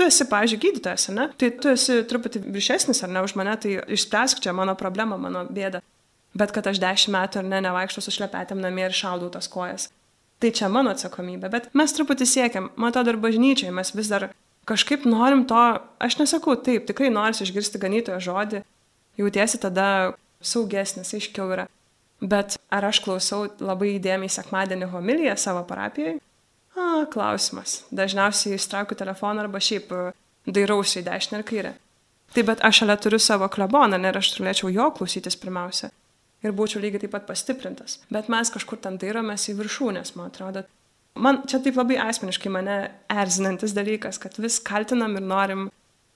tu 0.00 0.06
esi, 0.06 0.24
pavyzdžiui, 0.30 0.60
gydytojas, 0.62 1.08
ne? 1.14 1.28
Tai 1.36 1.50
tu 1.60 1.70
esi 1.74 2.00
truputį 2.08 2.42
viršesnis 2.54 3.02
ar 3.04 3.12
ne 3.12 3.22
už 3.26 3.34
mane, 3.38 3.56
tai 3.60 3.78
išspręsk 3.96 4.42
čia 4.44 4.54
mano 4.56 4.76
problemą, 4.78 5.18
mano 5.20 5.44
bėdą. 5.50 5.82
Bet 6.38 6.54
kad 6.54 6.68
aš 6.70 6.78
dešimt 6.82 7.14
metų 7.16 7.42
ar 7.42 7.48
ne 7.50 7.58
nevaikščiau 7.66 8.04
su 8.06 8.14
šlepetėm 8.14 8.62
namie 8.62 8.86
ir 8.86 8.94
šaudau 8.96 9.32
tas 9.34 9.50
kojas. 9.50 9.88
Tai 10.40 10.52
čia 10.56 10.70
mano 10.72 10.94
atsakomybė, 10.94 11.50
bet 11.52 11.68
mes 11.76 11.92
truputį 11.92 12.28
siekiam, 12.28 12.70
man 12.80 12.94
atrodo, 12.94 13.12
ir 13.12 13.20
bažnyčiai 13.20 13.74
mes 13.76 13.90
vis 13.96 14.08
dar 14.12 14.30
kažkaip 14.70 15.04
norim 15.08 15.44
to, 15.50 15.58
aš 15.98 16.16
nesakau 16.20 16.54
taip, 16.56 16.86
tikrai 16.88 17.10
noris 17.12 17.42
išgirsti 17.42 17.80
ganytojo 17.82 18.20
žodį, 18.22 18.62
jautiesi 19.20 19.60
tada 19.62 19.86
saugesnis, 20.40 21.12
aiškiau 21.16 21.50
yra. 21.56 21.66
Bet 22.20 22.58
ar 22.72 22.84
aš 22.84 23.00
klausau 23.04 23.46
labai 23.64 23.94
įdėmiai 23.96 24.32
sekmadienį 24.32 24.90
homiliją 24.92 25.36
savo 25.40 25.62
parapijoje? 25.68 26.18
A, 26.76 27.04
klausimas. 27.12 27.80
Dažniausiai 27.92 28.58
įstraukiu 28.58 28.96
telefoną 28.96 29.46
arba 29.46 29.60
šiaip 29.64 29.90
e, 29.92 30.02
dairausi 30.48 31.00
į 31.00 31.06
dešinę 31.08 31.40
ir 31.40 31.46
kairę. 31.48 31.72
Taip, 32.34 32.46
bet 32.46 32.60
aš 32.64 32.82
šalia 32.82 32.96
turiu 33.00 33.18
savo 33.18 33.48
kleboną, 33.50 33.98
ir 33.98 34.20
aš 34.20 34.34
turėčiau 34.36 34.70
jo 34.70 34.90
klausytis 34.96 35.36
pirmiausia. 35.40 35.90
Ir 36.44 36.54
būčiau 36.56 36.80
lygiai 36.80 37.02
taip 37.02 37.14
pat 37.16 37.26
pastiprintas. 37.28 37.98
Bet 38.12 38.30
mes 38.32 38.52
kažkur 38.52 38.78
ten 38.80 39.00
dairomės 39.00 39.48
į 39.50 39.56
viršūnės, 39.58 40.14
man 40.16 40.30
atrodo. 40.30 40.62
Man 41.18 41.42
čia 41.50 41.58
taip 41.62 41.76
labai 41.76 41.98
asmeniškai 42.00 42.52
mane 42.52 42.78
erzinantis 43.10 43.74
dalykas, 43.76 44.20
kad 44.22 44.38
vis 44.38 44.60
kaltinam 44.62 45.16
ir 45.18 45.26
norim, 45.26 45.66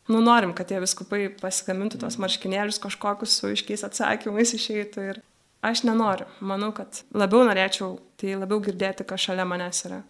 nu 0.08 0.22
norim, 0.22 0.54
kad 0.54 0.70
tie 0.70 0.78
viskupai 0.82 1.26
pasigamintų 1.40 2.00
tos 2.04 2.18
marškinėlius 2.22 2.80
kažkokius 2.82 3.38
su 3.40 3.52
iškiais 3.56 3.84
atsakymais 3.88 4.54
išeitų. 4.56 5.06
Ir 5.10 5.20
aš 5.64 5.84
nenoriu. 5.88 6.28
Manau, 6.40 6.70
kad 6.76 7.02
labiau 7.12 7.44
norėčiau 7.48 7.98
tai 8.20 8.38
labiau 8.38 8.62
girdėti, 8.64 9.06
kas 9.08 9.26
šalia 9.26 9.48
manęs 9.48 9.86
yra 9.88 10.04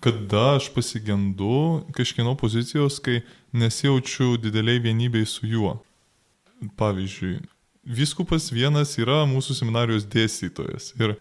kada 0.00 0.56
aš 0.56 0.68
pasigendu 0.74 1.84
kažkieno 1.92 2.34
pozicijos, 2.36 2.98
kai 2.98 3.20
nesijaučiu 3.52 4.36
dideliai 4.36 4.80
vienybei 4.80 5.26
su 5.26 5.46
juo. 5.46 5.76
Pavyzdžiui, 6.76 7.40
viskupas 7.84 8.50
vienas 8.52 8.96
yra 8.98 9.22
mūsų 9.26 9.56
seminarijos 9.58 10.06
dėstytojas 10.06 10.92
ir 11.00 11.16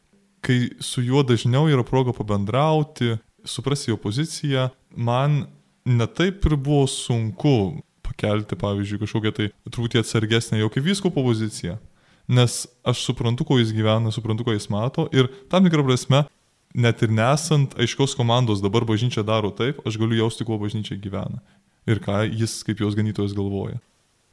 kai 0.45 0.71
su 0.81 1.03
juo 1.05 1.23
dažniau 1.23 1.69
yra 1.69 1.85
proga 1.87 2.13
pabendrauti, 2.17 3.15
suprasti 3.45 3.91
jo 3.91 3.97
poziciją, 4.01 4.69
man 4.95 5.45
netaip 5.85 6.45
ir 6.45 6.57
buvo 6.57 6.87
sunku 6.89 7.81
pakelti, 8.05 8.57
pavyzdžiui, 8.59 9.01
kažkokią 9.01 9.31
tai 9.37 9.47
truputį 9.69 10.01
atsargesnę 10.01 10.59
jau 10.61 10.69
kaip 10.73 10.85
viskupo 10.85 11.23
poziciją. 11.25 11.77
Nes 12.31 12.63
aš 12.87 13.01
suprantu, 13.07 13.45
ko 13.47 13.57
jis 13.59 13.73
gyvena, 13.75 14.11
suprantu, 14.13 14.45
ko 14.47 14.53
jis 14.55 14.69
mato 14.71 15.07
ir 15.15 15.29
tam 15.51 15.65
tikrą 15.65 15.83
prasme 15.87 16.25
net 16.73 17.01
ir 17.03 17.11
nesant 17.11 17.73
aiškios 17.79 18.15
komandos, 18.15 18.61
dabar 18.63 18.85
bažnyčia 18.87 19.23
daro 19.27 19.51
taip, 19.51 19.81
aš 19.87 19.97
galiu 19.99 20.21
jausti, 20.21 20.47
kuo 20.47 20.59
bažnyčia 20.61 20.99
gyvena. 21.01 21.41
Ir 21.89 21.99
ką 22.03 22.23
jis 22.29 22.61
kaip 22.67 22.83
jos 22.83 22.95
ganytojas 22.95 23.33
galvoja. 23.35 23.81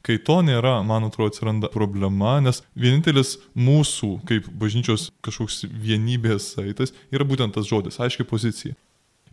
Kai 0.06 0.16
to 0.22 0.38
nėra, 0.46 0.78
man 0.86 1.08
atrodo, 1.08 1.32
atsiranda 1.32 1.68
problema, 1.72 2.36
nes 2.40 2.62
vienintelis 2.78 3.36
mūsų 3.58 4.12
kaip 4.28 4.46
bažnyčios 4.60 5.08
kažkoks 5.26 5.64
vienybės 5.68 6.52
saitas 6.54 6.94
yra 7.12 7.26
būtent 7.28 7.56
tas 7.56 7.66
žodis, 7.68 7.98
aiškiai 8.00 8.28
pozicija. 8.28 8.76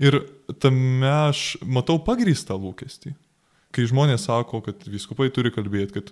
Ir 0.01 0.19
tame 0.59 1.07
aš 1.29 1.55
matau 1.63 1.99
pagrįstą 2.03 2.57
lūkestį. 2.59 3.13
Kai 3.75 3.87
žmonės 3.87 4.27
sako, 4.27 4.61
kad 4.65 4.83
viskupai 4.89 5.29
turi 5.35 5.51
kalbėti, 5.53 5.99
kad 5.99 6.11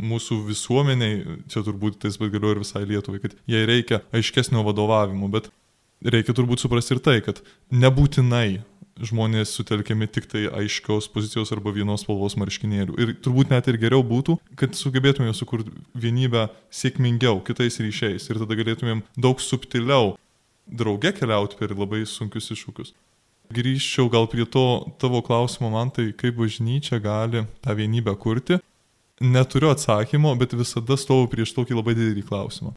mūsų 0.00 0.40
visuomeniai, 0.48 1.38
čia 1.52 1.62
turbūt 1.66 2.00
tas 2.02 2.16
bet 2.20 2.32
galioja 2.32 2.56
ir 2.56 2.62
visai 2.64 2.84
Lietuvai, 2.88 3.20
kad 3.22 3.36
jai 3.50 3.62
reikia 3.68 4.00
aiškesnio 4.16 4.64
vadovavimo, 4.66 5.28
bet 5.32 5.50
reikia 6.00 6.34
turbūt 6.36 6.62
suprasti 6.62 6.96
ir 6.96 7.02
tai, 7.04 7.18
kad 7.24 7.42
nebūtinai 7.74 8.62
žmonės 9.06 9.52
sutelkiami 9.56 10.08
tik 10.12 10.26
tai 10.30 10.46
aiškios 10.60 11.08
pozicijos 11.12 11.52
arba 11.54 11.72
vienos 11.74 12.04
spalvos 12.04 12.36
marškinėlių. 12.40 12.96
Ir 13.00 13.12
turbūt 13.24 13.52
net 13.52 13.68
ir 13.70 13.78
geriau 13.80 14.04
būtų, 14.06 14.38
kad 14.60 14.76
sugebėtume 14.78 15.32
sukurti 15.36 15.72
vienybę 15.94 16.48
sėkmingiau, 16.74 17.40
kitais 17.46 17.80
ryšiais. 17.82 18.28
Ir 18.30 18.42
tada 18.42 18.58
galėtumėm 18.58 19.04
daug 19.16 19.40
subtiliau 19.42 20.16
drauge 20.66 21.12
keliauti 21.16 21.58
per 21.58 21.74
labai 21.76 22.04
sunkius 22.06 22.52
iššūkius. 22.54 22.92
Grįžčiau 23.50 24.10
gal 24.12 24.28
prie 24.30 24.46
to 24.46 24.64
tavo 25.02 25.22
klausimo 25.26 25.72
man, 25.72 25.90
tai 25.90 26.12
kaip 26.14 26.36
bažnyčia 26.38 27.00
gali 27.02 27.42
tą 27.64 27.74
vienybę 27.74 28.14
kurti. 28.14 28.60
Neturiu 29.20 29.72
atsakymo, 29.74 30.36
bet 30.38 30.54
visada 30.56 30.96
stovu 30.96 31.26
prieš 31.28 31.52
tokį 31.56 31.76
labai 31.76 31.96
didelį 31.98 32.22
klausimą. 32.28 32.76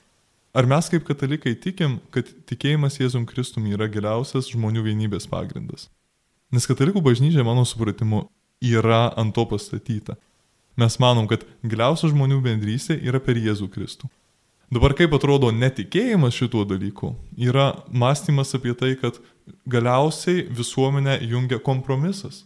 Ar 0.53 0.67
mes 0.69 0.89
kaip 0.89 1.05
katalikai 1.07 1.55
tikim, 1.57 1.95
kad 2.13 2.27
tikėjimas 2.49 2.99
Jėzum 2.99 3.23
Kristum 3.29 3.65
yra 3.71 3.87
giliausias 3.89 4.51
žmonių 4.53 4.83
vienybės 4.85 5.25
pagrindas? 5.29 5.87
Nes 6.53 6.67
katalikų 6.69 7.01
bažnyčia, 7.01 7.43
mano 7.45 7.65
supratimu, 7.65 8.27
yra 8.63 9.07
ant 9.17 9.33
to 9.35 9.45
pastatyta. 9.49 10.17
Mes 10.77 10.97
manom, 11.01 11.27
kad 11.29 11.45
giliausia 11.65 12.09
žmonių 12.11 12.39
bendrystė 12.45 12.97
yra 13.01 13.21
per 13.21 13.37
Jėzų 13.37 13.69
Kristų. 13.73 14.09
Dabar 14.73 14.95
kaip 14.97 15.13
atrodo 15.13 15.51
netikėjimas 15.53 16.33
šituo 16.33 16.63
dalyku, 16.65 17.11
yra 17.37 17.83
mąstymas 17.93 18.55
apie 18.57 18.73
tai, 18.77 18.95
kad 18.97 19.19
galiausiai 19.69 20.47
visuomenę 20.49 21.19
jungia 21.29 21.59
kompromisas. 21.61 22.41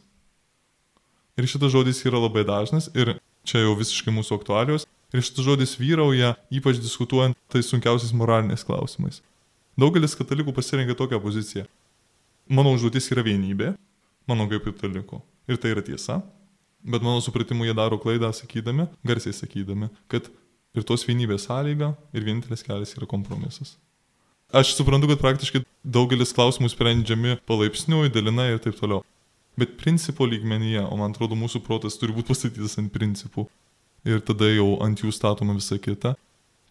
Ir 1.40 1.48
šitas 1.48 1.72
žodis 1.72 2.04
yra 2.08 2.20
labai 2.20 2.44
dažnas 2.48 2.90
ir 2.98 3.16
čia 3.48 3.64
jau 3.64 3.78
visiškai 3.80 4.12
mūsų 4.12 4.42
aktualios, 4.42 4.88
Ir 5.16 5.24
šitas 5.24 5.46
žodis 5.46 5.78
vyrauja, 5.80 6.34
ypač 6.52 6.82
diskutuojant 6.84 7.38
tai 7.48 7.62
sunkiausiais 7.64 8.12
moraliniais 8.12 8.66
klausimais. 8.68 9.22
Daugelis 9.80 10.18
katalikų 10.20 10.52
pasirenka 10.52 10.98
tokią 11.00 11.20
poziciją. 11.24 11.64
Mano 12.52 12.74
užduotis 12.76 13.08
yra 13.14 13.24
vienybė, 13.24 13.72
mano 14.28 14.48
kaip 14.52 14.68
kataliko. 14.68 15.22
Ir 15.48 15.58
tai 15.58 15.74
yra 15.76 15.84
tiesa. 15.86 16.22
Bet 16.84 17.02
mano 17.02 17.22
supratimu 17.24 17.66
jie 17.66 17.76
daro 17.76 17.98
klaidą 18.00 18.30
sakydami, 18.36 18.88
garsiai 19.08 19.34
sakydami, 19.34 19.90
kad 20.12 20.30
ir 20.78 20.86
tos 20.88 21.04
vienybės 21.08 21.48
sąlyga 21.48 21.94
ir 22.14 22.24
vienintelis 22.24 22.64
kelias 22.64 22.94
yra 22.96 23.08
kompromisas. 23.10 23.76
Aš 24.56 24.76
suprantu, 24.78 25.10
kad 25.12 25.20
praktiškai 25.20 25.64
daugelis 25.84 26.32
klausimų 26.36 26.70
sprendžiami 26.72 27.40
palaipsniui, 27.50 28.12
dalinai 28.14 28.54
ir 28.54 28.62
taip 28.64 28.78
toliau. 28.80 29.02
Bet 29.60 29.74
principo 29.80 30.28
lygmenyje, 30.30 30.86
o 30.86 30.96
man 31.00 31.12
atrodo 31.12 31.36
mūsų 31.36 31.64
protas 31.66 31.98
turi 32.00 32.14
būti 32.16 32.30
pastatytas 32.30 32.78
ant 32.80 32.94
principų, 32.94 33.48
ir 34.08 34.22
tada 34.24 34.48
jau 34.54 34.78
ant 34.86 35.02
jų 35.02 35.12
statoma 35.12 35.58
visa 35.58 35.80
kita. 35.82 36.14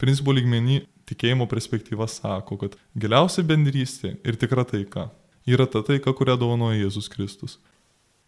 Principų 0.00 0.38
lygmenį 0.38 0.80
tikėjimo 1.08 1.46
perspektyva 1.50 2.06
sako, 2.08 2.58
kad 2.62 2.76
giliausia 2.96 3.44
bendrystė 3.46 4.16
ir 4.24 4.38
tikra 4.40 4.64
taika 4.68 5.08
yra 5.46 5.66
ta 5.70 5.82
taika, 5.87 6.12
kurią 6.16 6.37
dovanoja 6.40 6.80
Jėzus 6.85 7.11
Kristus. 7.12 7.59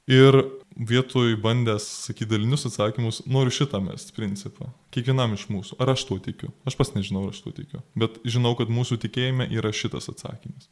Ir 0.09 0.39
vietoj 0.73 1.35
bandęs 1.37 1.85
sakyti 2.07 2.31
dalinius 2.31 2.65
atsakymus, 2.71 3.21
noriu 3.29 3.53
šitą 3.53 3.81
mest 3.85 4.15
principą. 4.17 4.71
Kiekvienam 4.95 5.35
iš 5.37 5.49
mūsų. 5.53 5.77
Ar 5.83 5.93
aš 5.93 6.07
tuo 6.09 6.17
tikiu? 6.25 6.49
Aš 6.65 6.79
pas 6.81 6.95
nežinau, 6.95 7.27
ar 7.27 7.35
aš 7.35 7.43
tuo 7.45 7.53
tikiu. 7.53 7.83
Bet 7.99 8.17
žinau, 8.25 8.55
kad 8.57 8.73
mūsų 8.73 8.97
tikėjime 9.05 9.51
yra 9.53 9.75
šitas 9.75 10.09
atsakymas. 10.09 10.71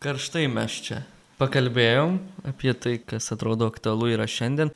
Karštai 0.00 0.46
mes 0.52 0.78
čia 0.86 1.02
pakalbėjom 1.40 2.16
apie 2.48 2.72
tai, 2.72 2.96
kas 2.96 3.28
atrodo 3.34 3.68
aktualu 3.68 4.14
yra 4.14 4.28
šiandien. 4.30 4.72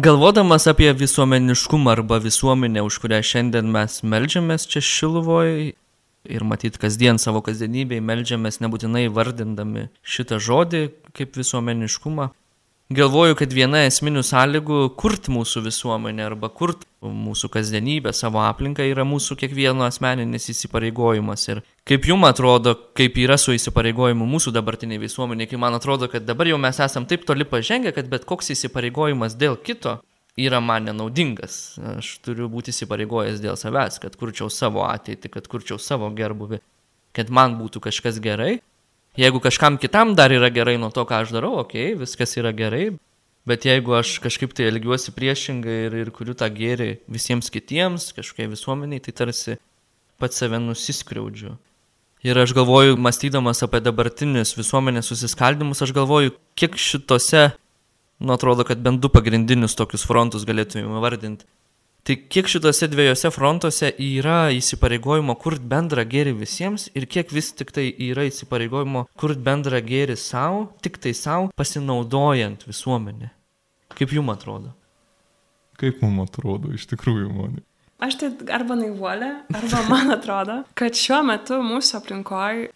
Galvodamas 0.00 0.66
apie 0.70 0.90
visuomeniškumą 0.94 1.90
arba 1.92 2.18
visuomenę, 2.22 2.82
už 2.86 3.00
kurią 3.02 3.22
šiandien 3.26 3.70
mes 3.74 4.00
melžiamės 4.06 4.66
čia 4.70 4.82
Šiluvoj, 4.86 5.74
Ir 6.28 6.44
matyt, 6.44 6.76
kasdien 6.76 7.16
savo 7.16 7.40
kasdienybėje 7.44 8.04
melžiamės 8.04 8.60
nebūtinai 8.60 9.06
vardindami 9.08 9.86
šitą 10.04 10.36
žodį 10.36 10.82
kaip 11.16 11.38
visuomeniškumą, 11.40 12.26
galvoju, 12.92 13.38
kad 13.38 13.54
viena 13.56 13.84
esminių 13.86 14.20
sąlygų 14.26 14.80
kurti 15.00 15.32
mūsų 15.32 15.62
visuomenę 15.64 16.26
arba 16.26 16.50
kurti 16.52 16.84
mūsų 17.00 17.48
kasdienybę, 17.54 18.12
savo 18.12 18.42
aplinką 18.44 18.84
yra 18.90 19.06
mūsų 19.08 19.38
kiekvieno 19.40 19.86
asmeninis 19.86 20.50
įsipareigojimas. 20.52 21.46
Ir 21.54 21.62
kaip 21.88 22.10
jums 22.10 22.28
atrodo, 22.28 22.74
kaip 22.98 23.16
yra 23.22 23.40
su 23.40 23.56
įsipareigojimu 23.56 24.28
mūsų 24.28 24.52
dabartiniai 24.58 25.00
visuomeniai, 25.00 25.48
kai 25.48 25.62
man 25.62 25.78
atrodo, 25.78 26.10
kad 26.12 26.28
dabar 26.28 26.52
jau 26.52 26.60
mes 26.60 26.84
esam 26.84 27.08
taip 27.08 27.24
toli 27.24 27.48
pažengę, 27.48 27.94
kad 27.96 28.12
bet 28.12 28.28
koks 28.28 28.52
įsipareigojimas 28.58 29.40
dėl 29.40 29.56
kito 29.56 30.02
yra 30.38 30.60
man 30.62 30.86
nenaudingas. 30.88 31.78
Aš 31.96 32.18
turiu 32.24 32.50
būti 32.52 32.74
įsipareigojęs 32.74 33.42
dėl 33.42 33.58
savęs, 33.58 33.98
kad 34.02 34.18
kurčiau 34.20 34.50
savo 34.52 34.84
ateitį, 34.86 35.32
kad 35.36 35.48
kurčiau 35.50 35.80
savo 35.80 36.10
gerbuvi, 36.14 36.60
kad 37.16 37.32
man 37.34 37.58
būtų 37.58 37.82
kažkas 37.88 38.20
gerai 38.22 38.58
Jeigu 39.18 39.40
kažkam 39.40 39.76
kitam 39.78 40.14
dar 40.14 40.30
yra 40.30 40.48
gerai 40.54 40.76
nuo 40.78 40.90
to, 40.94 41.02
ką 41.02 41.24
aš 41.24 41.32
darau, 41.34 41.56
okei, 41.64 41.90
okay, 41.90 41.98
viskas 41.98 42.36
yra 42.38 42.52
gerai, 42.54 42.92
bet 43.46 43.66
jeigu 43.66 43.96
aš 43.98 44.20
kažkaip 44.22 44.54
tai 44.54 44.68
elgiuosi 44.70 45.10
priešingai 45.16 45.78
ir, 45.88 45.96
ir 46.04 46.12
kuriu 46.14 46.36
tą 46.38 46.46
gėrį 46.54 47.00
visiems 47.10 47.50
kitiems, 47.50 48.12
kažkokiai 48.14 48.52
visuomeniai, 48.52 49.02
tai 49.02 49.16
tarsi 49.18 49.56
pats 50.22 50.38
save 50.38 50.60
nusiskriaudžiu. 50.62 51.56
Ir 52.22 52.38
aš 52.38 52.54
galvoju, 52.54 53.00
mąstydamas 53.00 53.64
apie 53.66 53.80
dabartinius 53.82 54.54
visuomenės 54.54 55.10
susiskaldimus, 55.10 55.82
aš 55.82 55.94
galvoju, 55.96 56.36
kiek 56.54 56.78
šitose, 56.78 57.48
nu 58.20 58.36
atrodo, 58.36 58.66
kad 58.68 58.82
bent 58.84 59.00
du 59.00 59.08
pagrindinius 59.12 59.78
tokius 59.78 60.06
frontus 60.08 60.46
galėtume 60.48 61.00
vardinti 61.02 61.48
Tai 62.02 62.14
kiek 62.32 62.48
šitose 62.48 62.88
dviejose 62.88 63.28
frontuose 63.28 63.90
yra 64.00 64.48
įsipareigojimo 64.56 65.34
kurti 65.40 65.66
bendrą 65.68 66.06
gėrį 66.08 66.32
visiems 66.38 66.86
ir 66.96 67.04
kiek 67.04 67.28
vis 67.36 67.50
tik 67.52 67.74
tai 67.76 67.90
yra 68.06 68.24
įsipareigojimo 68.30 69.04
kurti 69.20 69.44
bendrą 69.44 69.82
gėrį 69.84 70.16
savo, 70.16 70.62
tik 70.80 70.96
tai 71.02 71.12
savo, 71.16 71.50
pasinaudojant 71.60 72.64
visuomenę. 72.70 73.28
Kaip 73.98 74.16
jums 74.16 74.32
atrodo? 74.32 74.72
Kaip 75.80 76.00
mums 76.00 76.30
atrodo, 76.30 76.72
iš 76.72 76.88
tikrųjų, 76.88 77.28
man. 77.36 77.60
Aš 78.00 78.16
tai 78.22 78.32
arba 78.56 78.78
naivuolė, 78.80 79.30
arba 79.60 79.84
man 79.92 80.16
atrodo, 80.16 80.62
kad 80.72 80.96
šiuo 80.96 81.20
metu 81.28 81.60
mūsų 81.60 82.00
aplinkoje 82.00 82.70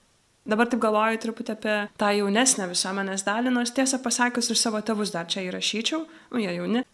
Dabar 0.44 0.68
taip 0.68 0.82
galvoju 0.82 1.22
truputį 1.22 1.54
apie 1.54 1.76
tą 2.00 2.10
jaunesnę 2.12 2.66
visuomenės 2.68 3.24
dalį, 3.24 3.54
nors 3.54 3.72
tiesą 3.72 4.02
pasakius 4.04 4.50
ir 4.52 4.60
savo 4.60 4.82
tėvus 4.84 5.14
dar 5.14 5.30
čia 5.30 5.46
įrašyčiau, 5.46 6.02
nu 6.04 6.42
jie 6.42 6.52
jauni, 6.58 6.84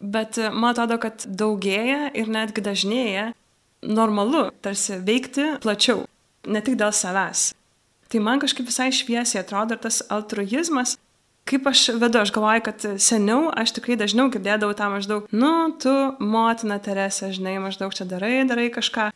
Bet 0.00 0.38
e, 0.38 0.48
man 0.50 0.72
atrodo, 0.72 0.96
kad 1.00 1.26
daugėja 1.28 2.08
ir 2.16 2.30
netgi 2.32 2.64
dažnėja 2.64 3.30
normalu 3.84 4.48
tarsi 4.64 4.96
veikti 5.04 5.56
plačiau, 5.60 6.06
ne 6.48 6.62
tik 6.64 6.78
dėl 6.80 6.92
savęs. 6.96 7.50
Tai 8.10 8.22
man 8.24 8.40
kažkaip 8.42 8.66
visai 8.66 8.88
šviesiai 8.96 9.44
atrodo 9.44 9.76
ir 9.76 9.82
tas 9.84 10.00
altruizmas, 10.10 10.96
kaip 11.48 11.68
aš 11.68 11.84
vedu, 12.00 12.22
aš 12.22 12.32
galvoju, 12.34 12.64
kad 12.64 12.86
seniau 13.02 13.50
aš 13.52 13.76
tikrai 13.76 13.98
dažniau 14.00 14.32
girdėdavau 14.32 14.74
tą 14.76 14.88
maždaug, 14.92 15.28
nu, 15.36 15.52
tu, 15.82 15.92
motina 16.18 16.80
Teresė, 16.82 17.30
žinai, 17.36 17.58
maždaug 17.62 17.94
čia 17.94 18.08
darai, 18.08 18.40
darai 18.48 18.70
kažką. 18.72 19.10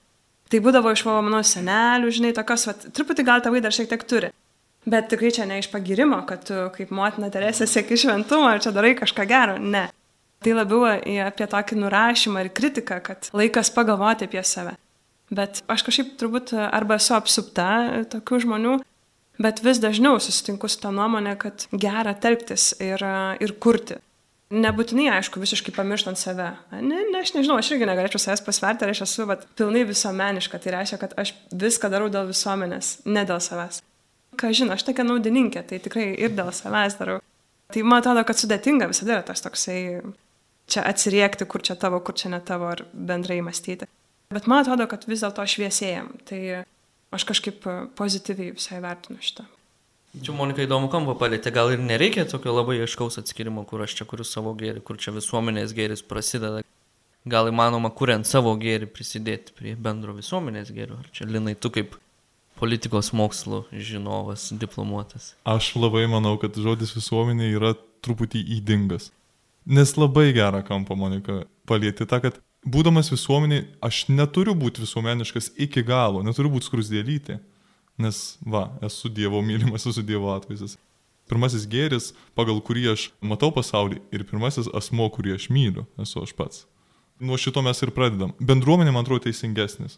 Tai 0.52 0.61
būdavo 0.61 0.92
iš 0.92 1.04
mano 1.09 1.40
senelių, 1.46 2.11
žinai, 2.14 2.33
tokios, 2.37 2.66
vat, 2.68 2.88
truputį 2.94 3.24
gal 3.26 3.42
tėvai 3.44 3.62
dar 3.64 3.74
šiek 3.74 3.88
tiek 3.90 4.04
turi. 4.09 4.30
Bet 4.85 5.09
tikrai 5.09 5.30
čia 5.33 5.46
ne 5.48 5.59
iš 5.62 5.70
pagirimo, 5.72 6.18
kad 6.28 6.44
tu 6.44 6.57
kaip 6.74 6.90
motina 6.92 7.30
Teresė 7.33 7.66
sieki 7.68 7.96
šventumo 8.02 8.50
ir 8.52 8.61
čia 8.61 8.72
darai 8.76 8.92
kažką 8.98 9.24
gero. 9.28 9.57
Ne. 9.59 9.87
Tai 10.44 10.57
labiau 10.59 10.85
apie 11.24 11.46
tokį 11.48 11.78
nurašymą 11.80 12.44
ir 12.44 12.50
kritiką, 12.52 13.00
kad 13.07 13.30
laikas 13.33 13.72
pagalvoti 13.72 14.28
apie 14.28 14.42
save. 14.44 14.74
Bet 15.33 15.62
aš 15.72 15.87
kažkaip 15.87 16.18
turbūt 16.20 16.52
arba 16.52 16.98
esu 17.00 17.14
apsupta 17.16 17.68
tokių 18.12 18.42
žmonių, 18.44 18.74
bet 19.40 19.64
vis 19.64 19.80
dažniau 19.80 20.20
susitinku 20.20 20.68
su 20.68 20.83
tą 20.83 20.92
nuomonę, 20.92 21.33
kad 21.40 21.64
gera 21.72 22.12
telktis 22.12 22.74
ir, 22.85 23.00
ir 23.40 23.57
kurti. 23.57 23.96
Nebūtinai, 24.52 25.07
aišku, 25.16 25.40
visiškai 25.40 25.72
pamirštant 25.74 26.20
save. 26.20 26.50
Ne, 26.74 27.00
ne, 27.09 27.22
aš 27.22 27.33
nežinau, 27.35 27.57
aš 27.59 27.72
irgi 27.72 27.88
negalėčiau 27.88 28.20
savęs 28.20 28.42
pasverti, 28.44 28.85
ar 28.85 28.92
aš 28.92 29.00
esu 29.07 29.24
vat, 29.26 29.46
pilnai 29.57 29.87
visuomeniška. 29.88 30.61
Tai 30.61 30.74
reiškia, 30.76 30.98
kad 31.00 31.14
aš 31.20 31.33
viską 31.64 31.88
darau 31.90 32.11
dėl 32.12 32.28
visuomenės, 32.28 32.98
ne 33.09 33.24
dėl 33.24 33.40
savęs. 33.42 33.80
Ką 34.38 34.52
žinau, 34.54 34.76
aš 34.76 34.85
tokia 34.85 35.07
naudininkė, 35.07 35.64
tai 35.70 35.80
tikrai 35.83 36.11
ir 36.12 36.37
dėl 36.37 36.52
savęs 36.54 36.98
darau. 37.00 37.18
Tai 37.72 37.87
man 37.88 38.02
atrodo, 38.02 38.26
kad 38.28 38.38
sudėtinga 38.38 38.90
visada 38.92 39.16
yra 39.16 39.26
tas 39.26 39.42
toksai 39.42 39.80
čia 40.70 40.85
atsiriekti, 40.92 41.48
kur 41.48 41.64
čia 41.64 41.78
tavo, 41.80 41.98
kur 42.04 42.16
čia 42.18 42.30
ne 42.35 42.40
tavo, 42.44 42.68
ar 42.76 42.85
bendrai 42.92 43.40
mąstyti. 43.44 43.88
Bet 44.35 44.48
man 44.50 44.62
atrodo, 44.62 44.87
kad 44.90 45.09
vis 45.09 45.24
dėlto 45.24 45.44
šviesėjam. 45.48 46.12
Tai 46.28 46.40
aš 47.14 47.26
kažkaip 47.33 47.66
pozityviai 47.96 48.54
visai 48.57 48.80
vertinu 48.85 49.22
šitą. 49.24 49.48
Čia 50.22 50.35
Monika 50.37 50.62
įdomu 50.62 50.87
kampą 50.92 51.16
palėtė, 51.18 51.50
gal 51.50 51.72
ir 51.74 51.81
nereikia 51.83 52.22
tokio 52.31 52.53
labai 52.55 52.77
aiškaus 52.85 53.18
atskirimo, 53.18 53.64
kur 53.66 53.83
aš 53.83 53.96
čia 53.98 54.07
kuriu 54.07 54.27
savo 54.27 54.53
gėrį, 54.55 54.83
kur 54.87 54.98
čia 55.00 55.11
visuomenės 55.16 55.74
gėris 55.74 56.05
prasideda. 56.07 56.62
Gal 57.27 57.48
įmanoma, 57.50 57.90
kuriant 57.90 58.29
savo 58.29 58.53
gėrį, 58.61 58.87
prisidėti 58.94 59.57
prie 59.59 59.74
bendro 59.74 60.14
visuomenės 60.14 60.70
gėrio. 60.77 61.00
Ar 61.00 61.09
čia 61.11 61.27
Linai, 61.27 61.57
tu 61.59 61.72
kaip 61.74 61.96
politikos 62.61 63.11
mokslo 63.16 63.64
žinovas, 63.72 64.53
diplomuotas? 64.55 65.33
Aš 65.48 65.72
labai 65.81 66.05
manau, 66.11 66.37
kad 66.38 66.55
žodis 66.55 66.94
visuomenė 66.94 67.50
yra 67.57 67.72
truputį 68.05 68.44
įdingas. 68.61 69.11
Nes 69.66 69.96
labai 69.96 70.29
gerą 70.37 70.61
kampą, 70.68 70.94
Monika, 71.00 71.42
palėti 71.66 72.07
tą, 72.07 72.20
kad 72.22 72.38
būdamas 72.62 73.11
visuomeniai, 73.11 73.66
aš 73.83 74.05
neturiu 74.12 74.55
būti 74.55 74.85
visuomeniškas 74.85 75.55
iki 75.66 75.83
galo, 75.83 76.22
neturiu 76.22 76.53
būti 76.55 76.68
skrusdėlyti. 76.68 77.40
Nes, 78.00 78.38
va, 78.42 78.68
esu 78.83 79.11
Dievo 79.12 79.42
mylimas, 79.42 79.87
esu 79.87 80.02
Dievo 80.02 80.33
atvaizdas. 80.35 80.78
Pirmasis 81.30 81.64
gėris, 81.70 82.11
pagal 82.37 82.59
kurį 82.61 82.88
aš 82.92 83.09
matau 83.24 83.52
pasaulį 83.54 84.02
ir 84.12 84.26
pirmasis 84.28 84.68
asmo, 84.76 85.07
kurį 85.12 85.38
aš 85.38 85.48
myliu, 85.54 85.87
esu 86.00 86.24
aš 86.24 86.35
pats. 86.37 86.64
Nuo 87.22 87.38
šito 87.40 87.62
mes 87.64 87.80
ir 87.87 87.94
pradedam. 87.94 88.35
Bendruomenė, 88.42 88.92
man 88.92 89.07
atrodo, 89.07 89.24
teisingesnis. 89.28 89.96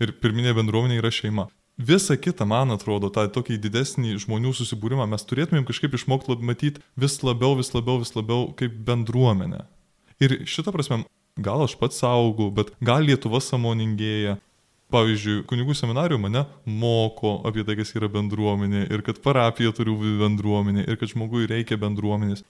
Ir 0.00 0.12
pirminė 0.20 0.52
bendruomenė 0.56 1.00
yra 1.00 1.10
šeima 1.12 1.48
visą 1.80 2.16
kitą, 2.16 2.46
man 2.46 2.72
atrodo, 2.74 3.10
tą 3.12 3.26
tokį 3.32 3.58
didesnį 3.64 4.18
žmonių 4.24 4.52
susibūrimą 4.56 5.06
mes 5.10 5.24
turėtumėm 5.24 5.66
kažkaip 5.68 5.94
išmokti 5.96 6.36
matyti 6.44 6.84
vis 7.00 7.20
labiau, 7.24 7.56
vis 7.58 7.72
labiau, 7.74 8.00
vis 8.02 8.12
labiau 8.16 8.50
kaip 8.56 8.74
bendruomenę. 8.86 9.64
Ir 10.20 10.42
šitą 10.44 10.74
prasme, 10.74 11.02
gal 11.40 11.64
aš 11.64 11.76
pats 11.80 12.00
saugau, 12.02 12.50
bet 12.52 12.74
gal 12.84 13.06
Lietuva 13.06 13.40
samoningėja. 13.40 14.38
Pavyzdžiui, 14.90 15.44
kunigų 15.46 15.74
seminarijų 15.78 16.18
mane 16.18 16.42
moko 16.66 17.36
apie 17.46 17.62
tai, 17.66 17.76
kas 17.78 17.92
yra 17.94 18.08
bendruomenė 18.10 18.88
ir 18.90 19.04
kad 19.06 19.20
parapija 19.22 19.70
turi 19.76 19.94
būti 19.94 20.16
bendruomenė 20.18 20.86
ir 20.88 20.98
kad 20.98 21.12
žmogui 21.12 21.46
reikia 21.50 21.78
bendruomenės. 21.78 22.42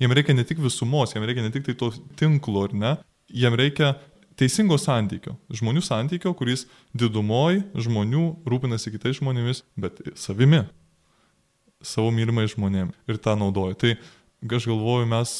Jam 0.00 0.14
reikia 0.16 0.34
ne 0.34 0.44
tik 0.48 0.62
visumos, 0.62 1.12
jam 1.12 1.26
reikia 1.28 1.44
ne 1.44 1.52
tik 1.52 1.66
tai 1.66 1.76
to 1.78 1.90
tinklo, 2.18 2.64
ar 2.64 2.72
ne, 2.72 2.94
jam 3.28 3.56
reikia 3.58 3.92
teisingo 4.40 4.78
santykio. 4.80 5.36
Žmonių 5.52 5.82
santykio, 5.84 6.32
kuris 6.38 6.64
didumoj 6.96 7.60
žmonių 7.76 8.24
rūpinasi 8.48 8.94
kitais 8.94 9.20
žmonėmis, 9.20 9.62
bet 9.76 10.00
savimi, 10.18 10.64
savo 11.84 12.12
mylimai 12.14 12.48
žmonėm 12.50 12.92
ir 13.10 13.20
tą 13.22 13.36
naudoja. 13.38 13.76
Tai 13.76 14.56
aš 14.56 14.70
galvoju, 14.70 15.10
mes 15.12 15.36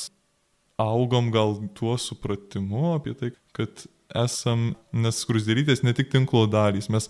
augom 0.82 1.30
gal 1.32 1.56
tuo 1.76 1.96
supratimu 2.00 2.96
apie 2.96 3.16
tai, 3.18 3.32
kad 3.56 3.86
esam, 4.18 4.72
nes 4.92 5.20
skrusdėlytės 5.24 5.84
ne 5.86 5.94
tik 5.96 6.10
tinklo 6.12 6.44
dalys, 6.50 6.88
mes 6.92 7.08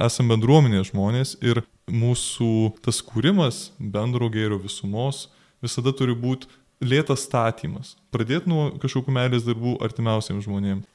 esam 0.00 0.30
bendruomenės 0.32 0.90
žmonės 0.90 1.36
ir 1.44 1.62
mūsų 1.90 2.72
tas 2.84 3.02
kūrimas 3.04 3.70
bendro 3.78 4.30
gėrio 4.32 4.60
visumos 4.62 5.26
visada 5.62 5.92
turi 5.96 6.14
būti 6.18 6.48
lėtas 6.82 7.26
statymas. 7.28 7.96
Pradėti 8.14 8.50
nuo 8.50 8.70
kažkokių 8.82 9.14
meilės 9.14 9.44
darbų 9.46 9.76
artimiausiams 9.84 10.46
žmonėms 10.46 10.88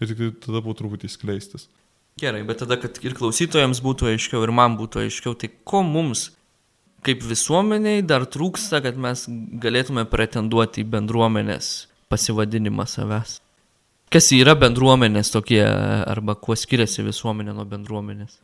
ir 0.00 0.10
tik 0.10 0.40
tada 0.44 0.62
po 0.64 0.74
truputį 0.76 1.10
skleistis. 1.12 1.68
Gerai, 2.20 2.42
bet 2.44 2.60
tada, 2.60 2.76
kad 2.80 2.98
ir 3.04 3.14
klausytojams 3.16 3.80
būtų 3.84 4.10
aiškiau, 4.10 4.42
ir 4.44 4.52
man 4.52 4.76
būtų 4.76 5.04
aiškiau, 5.06 5.36
tai 5.38 5.48
ko 5.64 5.80
mums 5.86 6.28
kaip 7.06 7.22
visuomeniai 7.24 8.02
dar 8.04 8.26
trūksta, 8.28 8.82
kad 8.84 8.98
mes 9.00 9.24
galėtume 9.62 10.04
pretenduoti 10.10 10.84
į 10.84 10.90
bendruomenės 10.96 11.70
pasivadinimą 12.12 12.84
savęs? 12.90 13.38
Kas 14.10 14.32
yra 14.34 14.56
bendruomenės 14.58 15.28
tokie, 15.30 15.60
arba 15.62 16.34
kuo 16.34 16.56
skiriasi 16.58 17.04
visuomenė 17.06 17.52
nuo 17.54 17.66
bendruomenės? 17.70 18.40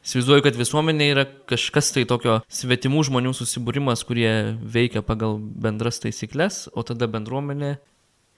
Įsivaizduoju, 0.00 0.44
kad 0.46 0.56
visuomenė 0.56 1.08
yra 1.12 1.26
kažkas 1.50 1.90
tai 1.92 2.06
tokio 2.08 2.38
svetimų 2.48 3.02
žmonių 3.10 3.34
susibūrimas, 3.36 4.00
kurie 4.08 4.30
veikia 4.64 5.02
pagal 5.04 5.36
bendras 5.36 6.00
taisyklės, 6.00 6.70
o 6.72 6.84
tada 6.88 7.04
bendruomenė 7.12 7.74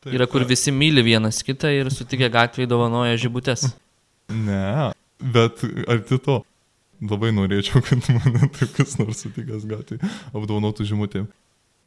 Taip, 0.03 0.11
yra, 0.11 0.27
kur 0.27 0.43
visi 0.43 0.75
myli 0.75 1.05
vienas 1.07 1.39
kitą 1.47 1.71
ir 1.71 1.93
sutikę 1.95 2.27
gatvėje 2.35 2.71
dovanoja 2.75 3.19
žibutes. 3.21 3.69
Ne, 4.33 4.93
bet 5.21 5.61
arti 5.91 6.17
to. 6.23 6.39
Labai 7.05 7.33
norėčiau, 7.35 7.83
kad 7.85 8.07
mane 8.15 8.47
taip 8.55 8.71
kas 8.79 8.95
nors 8.97 9.19
sutikęs 9.25 9.67
gatvėje 9.69 10.09
apdovanotų 10.31 10.87
žibutėm. 10.89 11.27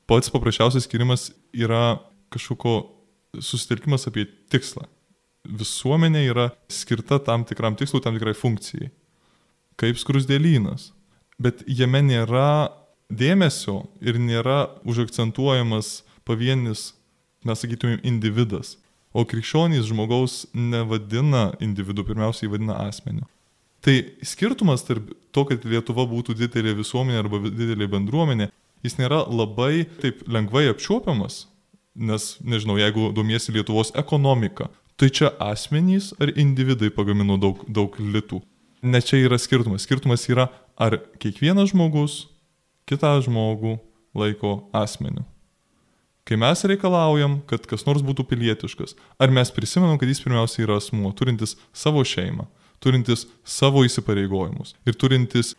Pats 0.06 0.30
paprasčiausias 0.30 0.86
skirimas 0.86 1.32
yra 1.56 1.96
kažkoko 2.36 2.76
susitelkimas 3.44 4.08
apie 4.10 4.28
tikslą. 4.52 4.86
Visuomenė 5.46 6.24
yra 6.30 6.50
skirta 6.72 7.20
tam 7.22 7.46
tikram 7.46 7.78
tikslui, 7.78 8.02
tam 8.02 8.18
tikrai 8.18 8.34
funkcijai. 8.38 8.92
kaip 9.76 9.98
skrusdėlynas. 10.00 10.94
Bet 11.36 11.66
jame 11.68 12.00
nėra 12.00 12.72
dėmesio 13.12 13.86
ir 14.00 14.16
nėra 14.16 14.70
užakcentuojamas 14.88 16.06
pavienis, 16.24 16.94
mes 17.44 17.60
sakytumėm, 17.60 18.00
individas. 18.08 18.78
O 19.16 19.26
krikščionys 19.28 19.88
žmogaus 19.88 20.46
nevadina 20.54 21.54
individu, 21.64 22.04
pirmiausiai 22.08 22.52
vadina 22.52 22.80
asmeniu. 22.88 23.28
Tai 23.86 23.94
skirtumas 24.26 24.84
tarp 24.84 25.12
to, 25.32 25.44
kad 25.46 25.66
Lietuva 25.68 26.08
būtų 26.10 26.34
didelė 26.40 26.74
visuomenė 26.80 27.20
arba 27.22 27.40
didelė 27.46 27.88
bendruomenė, 27.92 28.50
jis 28.84 28.98
nėra 28.98 29.22
labai 29.30 29.86
taip 30.02 30.24
lengvai 30.28 30.66
apčiuopiamas, 30.72 31.46
nes, 31.96 32.36
nežinau, 32.44 32.78
jeigu 32.80 33.10
domiesi 33.16 33.54
Lietuvos 33.56 33.94
ekonomika, 33.96 34.70
tai 35.00 35.10
čia 35.10 35.32
asmenys 35.40 36.12
ar 36.20 36.32
individai 36.36 36.92
pagamino 36.94 37.40
daug, 37.40 37.64
daug 37.68 37.96
litų. 38.00 38.42
Ne 38.86 39.02
čia 39.02 39.24
yra 39.24 39.40
skirtumas. 39.42 39.88
Skirtumas 39.88 40.28
yra, 40.30 40.50
ar 40.78 41.00
kiekvienas 41.20 41.72
žmogus 41.72 42.26
kitą 42.90 43.16
žmogų 43.26 43.80
laiko 44.16 44.60
asmeniu. 44.76 45.26
Kai 46.26 46.38
mes 46.42 46.64
reikalaujam, 46.66 47.38
kad 47.46 47.68
kas 47.70 47.84
nors 47.86 48.02
būtų 48.06 48.26
pilietiškas, 48.26 48.96
ar 49.22 49.34
mes 49.34 49.52
prisimenam, 49.54 50.00
kad 50.02 50.10
jis 50.10 50.24
pirmiausia 50.24 50.64
yra 50.64 50.80
asmuo, 50.80 51.12
turintis 51.14 51.54
savo 51.70 52.02
šeimą, 52.02 52.48
turintis 52.82 53.28
savo 53.46 53.84
įsipareigojimus 53.86 54.74
ir 54.90 54.98
turintis, 54.98 55.54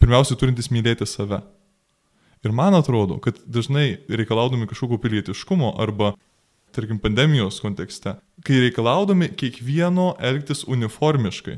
pirmiausia, 0.00 0.38
turintis 0.40 0.70
mylėti 0.72 1.08
save. 1.08 1.42
Ir 2.46 2.54
man 2.54 2.76
atrodo, 2.78 3.18
kad 3.18 3.40
dažnai 3.50 3.96
reikalaudami 4.06 4.68
kažkokio 4.70 5.00
pilietiškumo 5.02 5.72
arba, 5.82 6.12
tarkim, 6.76 7.00
pandemijos 7.02 7.58
kontekste, 7.64 8.14
kai 8.46 8.60
reikalaudami 8.62 9.32
kiekvieno 9.34 10.12
elgtis 10.30 10.62
uniformiškai, 10.70 11.56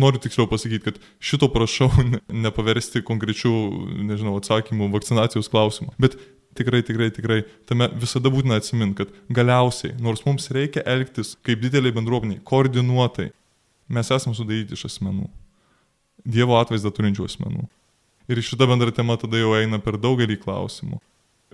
noriu 0.00 0.20
tiksliau 0.22 0.48
pasakyti, 0.48 0.84
kad 0.86 1.00
šito 1.20 1.50
prašau 1.52 1.90
nepaversti 2.46 3.02
konkrečių, 3.04 3.52
nežinau, 4.08 4.38
atsakymų 4.40 4.88
vakcinacijos 4.94 5.50
klausimų. 5.52 5.92
Bet 6.00 6.16
tikrai, 6.56 6.80
tikrai, 6.86 7.10
tikrai 7.14 7.40
tame 7.68 7.90
visada 8.00 8.32
būtina 8.32 8.56
atsiminti, 8.60 9.02
kad 9.02 9.34
galiausiai, 9.40 9.98
nors 10.00 10.24
mums 10.24 10.48
reikia 10.54 10.86
elgtis 10.88 11.34
kaip 11.46 11.60
didelė 11.66 11.92
bendruomenė, 11.98 12.40
koordinuotai, 12.48 13.28
mes 13.90 14.14
esame 14.16 14.38
sudaryti 14.38 14.78
iš 14.78 14.86
asmenų. 14.88 15.28
Dievo 16.24 16.56
atvaizdą 16.60 16.92
turinčių 16.94 17.28
asmenų. 17.28 17.66
Ir 18.30 18.40
šita 18.46 18.68
bendra 18.70 18.92
tema 18.94 19.16
tada 19.18 19.40
jau 19.40 19.54
eina 19.58 19.80
per 19.82 19.98
daugelį 19.98 20.38
klausimų. 20.44 21.00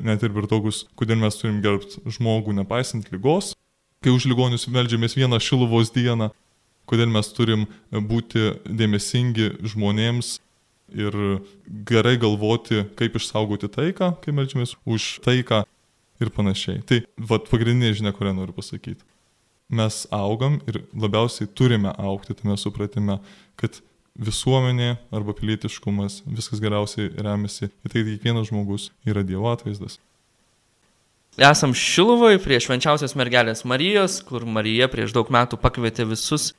Net 0.04 0.24
ir 0.26 0.32
per 0.34 0.48
tokius, 0.50 0.82
kodėl 0.98 1.16
mes 1.22 1.38
turim 1.40 1.62
gerbti 1.64 2.02
žmogų 2.18 2.52
nepaisant 2.58 3.08
lygos, 3.12 3.54
kai 4.04 4.12
už 4.12 4.26
ligonius 4.28 4.68
melžiamės 4.68 5.16
vieną 5.16 5.40
šiluvos 5.40 5.92
dieną, 5.94 6.28
kodėl 6.86 7.08
mes 7.14 7.32
turim 7.32 7.64
būti 7.90 8.58
dėmesingi 8.68 9.54
žmonėms 9.72 10.36
ir 10.92 11.16
gerai 11.88 12.14
galvoti, 12.20 12.84
kaip 13.00 13.16
išsaugoti 13.16 13.72
taiką, 13.72 14.12
kai 14.20 14.36
melžiamės 14.36 14.76
už 14.84 15.16
taiką 15.24 15.64
ir 16.20 16.32
panašiai. 16.36 16.84
Tai 16.84 17.00
vad 17.16 17.48
pagrindinė 17.48 17.96
žinia, 17.96 18.12
kurią 18.16 18.36
noriu 18.36 18.54
pasakyti 18.56 19.02
mes 19.68 20.06
augam 20.10 20.60
ir 20.66 20.84
labiausiai 20.94 21.48
turime 21.54 21.92
aukti 21.98 22.34
tame 22.34 22.56
supratime, 22.56 23.18
kad 23.56 23.80
visuomenė 24.16 24.96
arba 25.14 25.34
pilietiškumas 25.36 26.22
viskas 26.26 26.60
galiausiai 26.62 27.10
remiasi 27.16 27.68
į 27.68 27.88
tai, 27.88 28.02
kad 28.02 28.12
kiekvienas 28.12 28.50
žmogus 28.50 28.90
yra 29.08 29.24
Dievo 29.26 29.50
atvaizdas. 29.52 29.98
Esam 31.36 31.74
Šiluvoje 31.76 32.38
prie 32.40 32.56
švenčiausios 32.64 33.12
mergelės 33.18 33.66
Marijos, 33.68 34.22
kur 34.24 34.46
Marija 34.48 34.88
prieš 34.88 35.12
daug 35.12 35.28
metų 35.28 35.58
pakvietė 35.60 36.06
visus 36.08 36.54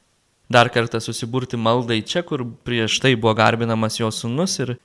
dar 0.54 0.70
kartą 0.70 1.02
susiburti 1.02 1.58
maldai 1.58 2.04
čia, 2.06 2.22
kur 2.22 2.46
prieš 2.64 3.00
tai 3.02 3.16
buvo 3.16 3.34
garbinamas 3.34 3.98
jo 3.98 4.12
sunus 4.14 4.60
ir 4.62 4.76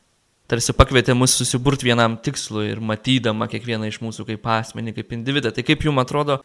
tarsi 0.49 0.73
pakvietė 0.73 1.15
mus 1.15 1.37
susiburti 1.37 1.91
vienam 1.91 2.17
tikslui 2.17 2.71
ir 2.73 2.81
matydama 2.81 3.51
kiekvieną 3.53 3.93
iš 3.93 4.01
mūsų 4.03 4.27
kaip 4.33 4.49
asmenį, 4.57 4.97
kaip 4.97 5.13
individą. 5.13 5.53
Tai 5.53 5.65
kaip 5.69 5.85
jums 5.85 6.03
atrodo, 6.03 6.41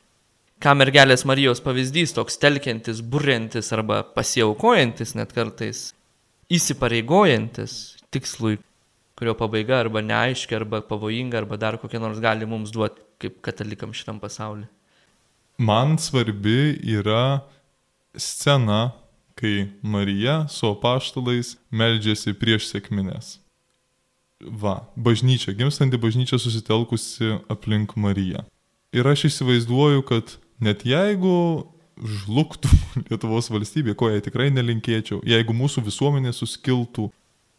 ką 0.59 0.75
mergelės 0.77 1.25
Marijos 1.29 1.63
pavyzdys 1.63 2.17
toks 2.17 2.37
telkiantis, 2.41 2.99
būrintis 2.99 3.71
arba 3.75 4.03
pasiaukojantis 4.15 5.15
net 5.15 5.31
kartais, 5.35 5.93
įsipareigojantis 6.53 7.97
tikslui, 8.13 8.57
kurio 9.17 9.33
pabaiga 9.37 9.81
arba 9.81 10.03
neaiški, 10.05 10.55
arba 10.55 10.81
pavojinga, 10.85 11.41
arba 11.41 11.57
dar 11.59 11.77
kokia 11.81 12.01
nors 12.01 12.21
gali 12.23 12.47
mums 12.47 12.71
duoti 12.73 13.03
kaip 13.21 13.41
katalikam 13.45 13.93
šitam 13.93 14.19
pasauliu. 14.21 14.67
Man 15.57 15.97
svarbi 15.97 16.77
yra 16.85 17.41
scena, 18.13 18.91
kai 19.37 19.69
Marija 19.81 20.45
su 20.49 20.69
apaštalais 20.69 21.55
meldžiasi 21.69 22.33
prieš 22.37 22.69
sėkminės. 22.71 23.37
Va, 24.37 24.83
bažnyčia, 24.93 25.55
gimstanti 25.57 25.97
bažnyčia 25.97 26.37
susitelkusi 26.41 27.39
aplink 27.49 27.95
Mariją. 27.97 28.43
Ir 28.93 29.09
aš 29.09 29.27
įsivaizduoju, 29.31 30.03
kad 30.05 30.37
net 30.61 30.85
jeigu 30.85 31.65
žlugtų 31.97 32.71
Lietuvos 33.09 33.49
valstybė, 33.53 33.95
ko 33.97 34.11
jai 34.11 34.21
tikrai 34.23 34.49
nelinkėčiau, 34.53 35.21
jeigu 35.25 35.55
mūsų 35.55 35.83
visuomenė 35.87 36.33
suskiltų, 36.35 37.09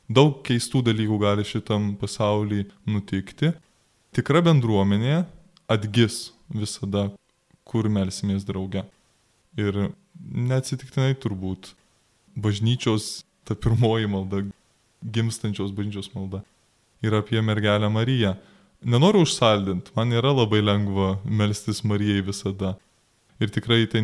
daug 0.08 0.42
keistų 0.46 0.82
dalykų 0.88 1.18
gali 1.22 1.46
šitam 1.46 1.92
pasaulyje 2.00 2.68
nutikti, 2.88 3.52
tikra 4.16 4.42
bendruomenė 4.44 5.24
atgis 5.68 6.30
visada, 6.48 7.08
kur 7.68 7.90
melsimės 7.92 8.46
drauge. 8.48 8.86
Ir 9.58 9.90
neatsitiktinai 10.18 11.16
turbūt 11.20 11.74
bažnyčios 12.38 13.26
ta 13.48 13.56
pirmoji 13.56 14.08
malda, 14.10 14.44
gimstančios 15.02 15.72
bažnyčios 15.72 16.10
malda, 16.14 16.42
yra 17.04 17.22
apie 17.22 17.40
mergelę 17.42 17.88
Mariją. 17.92 18.36
Nenoriu 18.84 19.24
užsaldinti, 19.26 19.90
man 19.96 20.12
yra 20.14 20.30
labai 20.34 20.60
lengva 20.62 21.16
melstis 21.24 21.82
Marijai 21.82 22.22
visada. 22.26 22.76
Ir 23.42 23.50
tikrai 23.54 23.86
tai 23.90 24.02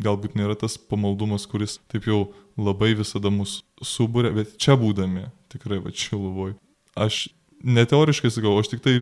galbūt 0.00 0.36
nėra 0.38 0.56
tas 0.58 0.76
pamaldumas, 0.78 1.46
kuris 1.50 1.78
taip 1.92 2.08
jau 2.08 2.26
labai 2.60 2.92
visada 2.98 3.30
mus 3.34 3.62
subūrė, 3.82 4.32
bet 4.34 4.54
čia 4.62 4.76
būdami, 4.80 5.28
tikrai 5.52 5.80
va 5.82 5.92
čia 5.94 6.18
luvoj. 6.18 6.54
Aš 6.98 7.28
neteoriškai 7.64 8.30
sakau, 8.32 8.54
aš 8.60 8.74
tik 8.74 8.84
tai 8.84 8.94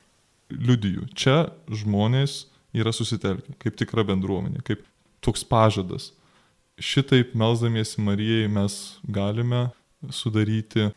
liudiju. 0.52 1.08
Čia 1.16 1.52
žmonės 1.68 2.46
yra 2.76 2.92
susitelkę, 2.94 3.56
kaip 3.62 3.76
tikra 3.80 4.04
bendruomenė, 4.08 4.64
kaip 4.66 4.84
toks 5.24 5.44
pažadas. 5.48 6.10
Šitaip 6.82 7.34
melzdamiesi 7.38 8.00
Marijai 8.02 8.48
mes 8.50 8.78
galime 9.04 9.68
sudaryti 10.10 10.90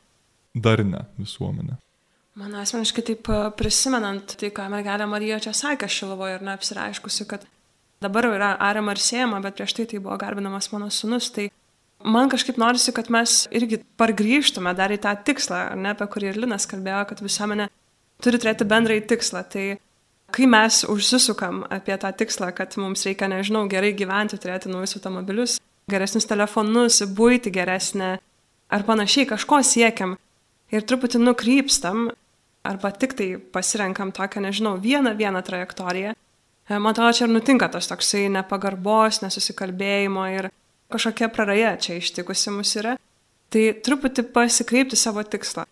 darnę 0.55 1.05
visuomenę. 1.19 1.75
Man 2.35 2.55
asmeniškai 2.59 3.03
taip 3.07 3.29
prisimenant 3.55 4.33
tai, 4.39 4.49
ką 4.51 4.65
mergelė 4.71 5.05
Marija 5.07 5.37
čia 5.43 5.53
sakė 5.55 5.87
Šilovoje 5.91 6.35
ir 6.35 6.41
neapsireiškusi, 6.43 7.27
kad 7.31 7.45
dabar 8.05 8.29
yra 8.29 8.55
ariama 8.61 8.95
ir 8.95 9.01
siejama, 9.01 9.41
bet 9.43 9.57
prieš 9.57 9.75
tai 9.75 9.87
tai 9.91 10.01
buvo 10.01 10.17
garbinamas 10.21 10.69
mano 10.73 10.91
sunus. 10.93 11.31
Tai 11.33 11.49
man 12.05 12.29
kažkaip 12.31 12.59
norisi, 12.61 12.93
kad 12.95 13.09
mes 13.13 13.45
irgi 13.55 13.81
pargrįžtume 13.99 14.73
dar 14.77 14.93
į 14.93 15.01
tą 15.03 15.15
tikslą, 15.27 15.65
ne 15.79 15.91
apie 15.95 16.07
kurį 16.11 16.31
ir 16.31 16.39
Linas 16.45 16.69
kalbėjo, 16.69 17.03
kad 17.09 17.25
visuomenė 17.25 17.69
turi 18.23 18.41
turėti 18.41 18.67
bendrąjį 18.69 19.05
tikslą. 19.11 19.43
Tai 19.51 19.65
kai 20.35 20.49
mes 20.49 20.83
užsisukam 20.91 21.63
apie 21.71 21.97
tą 22.01 22.11
tikslą, 22.21 22.51
kad 22.55 22.75
mums 22.81 23.05
reikia, 23.07 23.29
nežinau, 23.31 23.65
gerai 23.71 23.93
gyventi, 23.97 24.39
turėti 24.41 24.71
naujus 24.71 24.97
automobilius, 24.99 25.57
geresnius 25.91 26.27
telefonus, 26.29 27.01
būti 27.17 27.53
geresnė 27.53 28.15
ar 28.73 28.85
panašiai, 28.87 29.27
kažko 29.29 29.61
siekiam 29.63 30.15
ir 30.73 30.85
truputį 30.85 31.21
nukrypstam 31.21 32.09
arba 32.65 32.91
tik 32.91 33.13
tai 33.17 33.35
pasirenkam 33.37 34.11
tokią, 34.15 34.41
nežinau, 34.47 34.75
vieną 34.81 35.13
vieną 35.17 35.43
trajektoriją, 35.45 36.15
man 36.69 36.91
atrodo, 36.91 37.13
čia 37.13 37.27
ir 37.27 37.33
nutinka 37.33 37.69
tas 37.71 37.89
toksai 37.91 38.25
nepagarbos, 38.33 39.21
nesusikalbėjimo 39.21 40.25
ir 40.33 40.49
kažkokia 40.93 41.29
praraja 41.33 41.75
čia 41.81 41.99
ištikusi 41.99 42.53
mus 42.55 42.73
yra. 42.79 42.95
Tai 43.53 43.63
truputį 43.85 44.25
pasikreipti 44.33 44.97
savo 44.97 45.23
tikslą. 45.23 45.67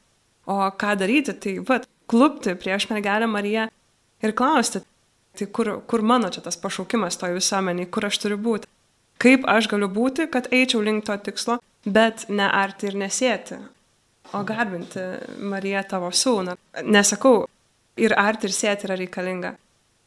O 0.45 0.59
ką 0.77 0.93
daryti, 0.99 1.33
tai 1.33 1.55
vad, 1.65 1.87
klupti 2.11 2.53
prieš 2.59 2.89
mergelę 2.91 3.27
Mariją 3.27 3.67
ir 4.23 4.35
klausti, 4.37 4.83
tai 5.37 5.47
kur, 5.47 5.71
kur 5.87 6.03
mano 6.05 6.29
čia 6.29 6.43
tas 6.45 6.59
pašaukimas 6.59 7.17
toj 7.17 7.37
visuomeniai, 7.39 7.89
kur 7.89 8.05
aš 8.07 8.19
turiu 8.21 8.37
būti. 8.37 8.69
Kaip 9.23 9.47
aš 9.49 9.69
galiu 9.71 9.87
būti, 9.89 10.27
kad 10.29 10.49
eičiau 10.51 10.83
link 10.83 11.05
to 11.07 11.15
tikslo, 11.25 11.57
bet 11.85 12.27
nearti 12.29 12.89
ir 12.91 12.99
nesėti, 12.99 13.57
o 14.33 14.43
garbinti 14.45 15.03
Mariją 15.39 15.83
tavo 15.89 16.11
sūnų. 16.11 16.57
Nesakau, 16.85 17.45
ir 17.97 18.15
arti 18.19 18.49
ir 18.49 18.55
sėti 18.55 18.87
yra 18.89 18.97
reikalinga, 18.99 19.55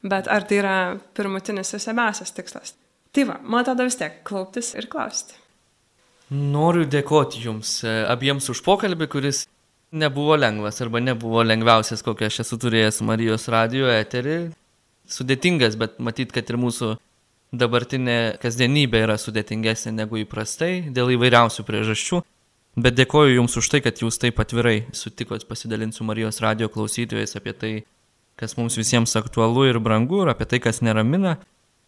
Bet 0.06 0.28
ar 0.30 0.46
tai 0.46 0.60
yra 0.60 0.76
pirmutinis 1.16 1.72
ir 1.74 1.82
svarbiausias 1.82 2.34
tikslas? 2.36 2.76
Tai 3.16 3.24
va, 3.30 3.40
man 3.42 3.66
tada 3.66 3.86
vis 3.86 3.98
tiek 3.98 4.20
klauptis 4.28 4.74
ir 4.76 4.86
klausti. 4.92 5.34
Noriu 6.30 6.84
dėkoti 6.90 7.40
Jums 7.44 7.78
e, 7.86 7.92
abiems 8.10 8.48
už 8.50 8.60
pokalbį, 8.66 9.06
kuris 9.10 9.44
nebuvo 9.94 10.36
lengvas 10.36 10.80
arba 10.82 11.00
nebuvo 11.00 11.44
lengviausias, 11.46 12.02
kokią 12.02 12.30
aš 12.30 12.40
esu 12.42 12.58
turėjęs 12.60 13.02
Marijos 13.06 13.46
radio 13.52 13.86
eterį. 13.92 14.38
Sudėtingas, 15.06 15.78
bet 15.78 16.00
matyt, 16.02 16.32
kad 16.34 16.50
ir 16.50 16.58
mūsų 16.58 16.96
dabartinė 17.54 18.36
kasdienybė 18.42 19.04
yra 19.06 19.16
sudėtingesnė 19.22 19.94
negu 20.00 20.18
įprastai 20.24 20.88
dėl 20.90 21.14
įvairiausių 21.14 21.64
priežasčių. 21.66 22.22
Bet 22.76 22.98
dėkoju 22.98 23.38
Jums 23.38 23.56
už 23.56 23.70
tai, 23.72 23.80
kad 23.86 24.02
Jūs 24.02 24.18
taip 24.20 24.42
atvirai 24.42 24.82
sutikot 24.92 25.46
pasidalinti 25.48 25.96
su 25.96 26.04
Marijos 26.04 26.42
radio 26.44 26.68
klausytojais 26.68 27.38
apie 27.38 27.54
tai, 27.56 27.72
kas 28.36 28.56
mums 28.58 28.76
visiems 28.76 29.16
aktualu 29.16 29.70
ir 29.70 29.78
brangu, 29.80 30.22
ir 30.22 30.32
apie 30.32 30.44
tai, 30.48 30.60
kas 30.60 30.82
neramina. 30.84 31.38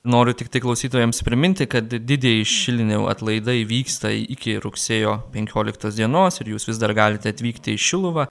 Noriu 0.08 0.32
tik 0.32 0.48
tai 0.48 0.62
klausytojams 0.64 1.20
priminti, 1.26 1.66
kad 1.68 1.90
didieji 1.90 2.46
šilinių 2.48 3.02
atlaidai 3.10 3.58
vyksta 3.68 4.12
iki 4.14 4.56
rugsėjo 4.62 5.18
15 5.34 5.92
dienos 5.98 6.40
ir 6.40 6.54
jūs 6.54 6.68
vis 6.70 6.80
dar 6.80 6.94
galite 6.96 7.32
atvykti 7.34 7.74
į 7.74 7.82
Šiluvą. 7.88 8.28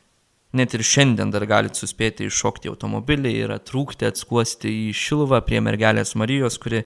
Net 0.58 0.74
ir 0.74 0.82
šiandien 0.82 1.30
dar 1.30 1.46
galite 1.46 1.78
suspėti 1.78 2.26
iššokti 2.26 2.72
automobilį 2.72 3.34
ir 3.44 3.54
atrūkti, 3.54 4.08
atskuosti 4.10 4.72
į 4.88 4.94
Šiluvą 4.96 5.44
prie 5.46 5.62
mergelės 5.62 6.16
Marijos, 6.18 6.58
kuri 6.58 6.86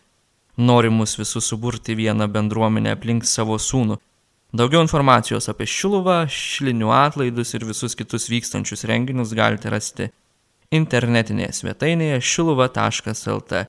nori 0.58 0.90
mus 0.92 1.14
visus 1.20 1.48
suburti 1.48 1.96
vieną 1.96 2.28
bendruomenę 2.28 2.98
aplink 2.98 3.24
savo 3.30 3.56
sūnų. 3.62 4.02
Daugiau 4.52 4.82
informacijos 4.84 5.48
apie 5.48 5.70
Šiluvą, 5.70 6.26
šilinių 6.28 6.92
atlaidus 6.92 7.54
ir 7.56 7.70
visus 7.70 7.96
kitus 7.96 8.28
vykstančius 8.34 8.84
renginius 8.90 9.32
galite 9.38 9.72
rasti 9.72 10.10
internetinėje 10.72 11.52
svetainėje 11.60 12.22
šiluva.lt. 12.24 13.66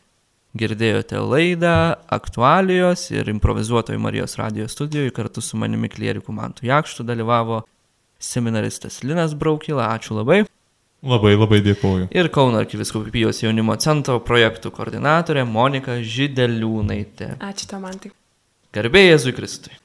Girdėjote 0.53 1.21
laidą 1.25 1.77
aktualijos 2.13 3.07
ir 3.11 3.31
improvizuotojų 3.33 4.01
Marijos 4.05 4.37
radijos 4.37 4.75
studijoje 4.77 5.15
kartu 5.17 5.41
su 5.41 5.57
manimi 5.57 5.89
klieriku 5.89 6.33
Mantu 6.37 6.67
Jakštu 6.69 7.07
dalyvavo 7.09 7.63
seminaristas 8.21 9.01
Linas 9.03 9.33
Braukila. 9.35 9.89
Ačiū 9.97 10.19
labai. 10.19 10.43
Labai 11.03 11.33
labai 11.35 11.63
dėkoju. 11.65 12.11
Ir 12.15 12.29
Kauno 12.31 12.61
arkiviskupijos 12.61 13.43
jaunimo 13.43 13.75
centro 13.81 14.21
projektų 14.23 14.71
koordinatorė 14.77 15.43
Monika 15.49 15.97
Žideliūnaitė. 15.99 17.39
Ačiū 17.43 17.73
tau, 17.73 17.81
man 17.83 17.97
tik. 17.99 18.13
Garbėjai 18.77 19.17
Jėzui 19.17 19.35
Kristui. 19.37 19.82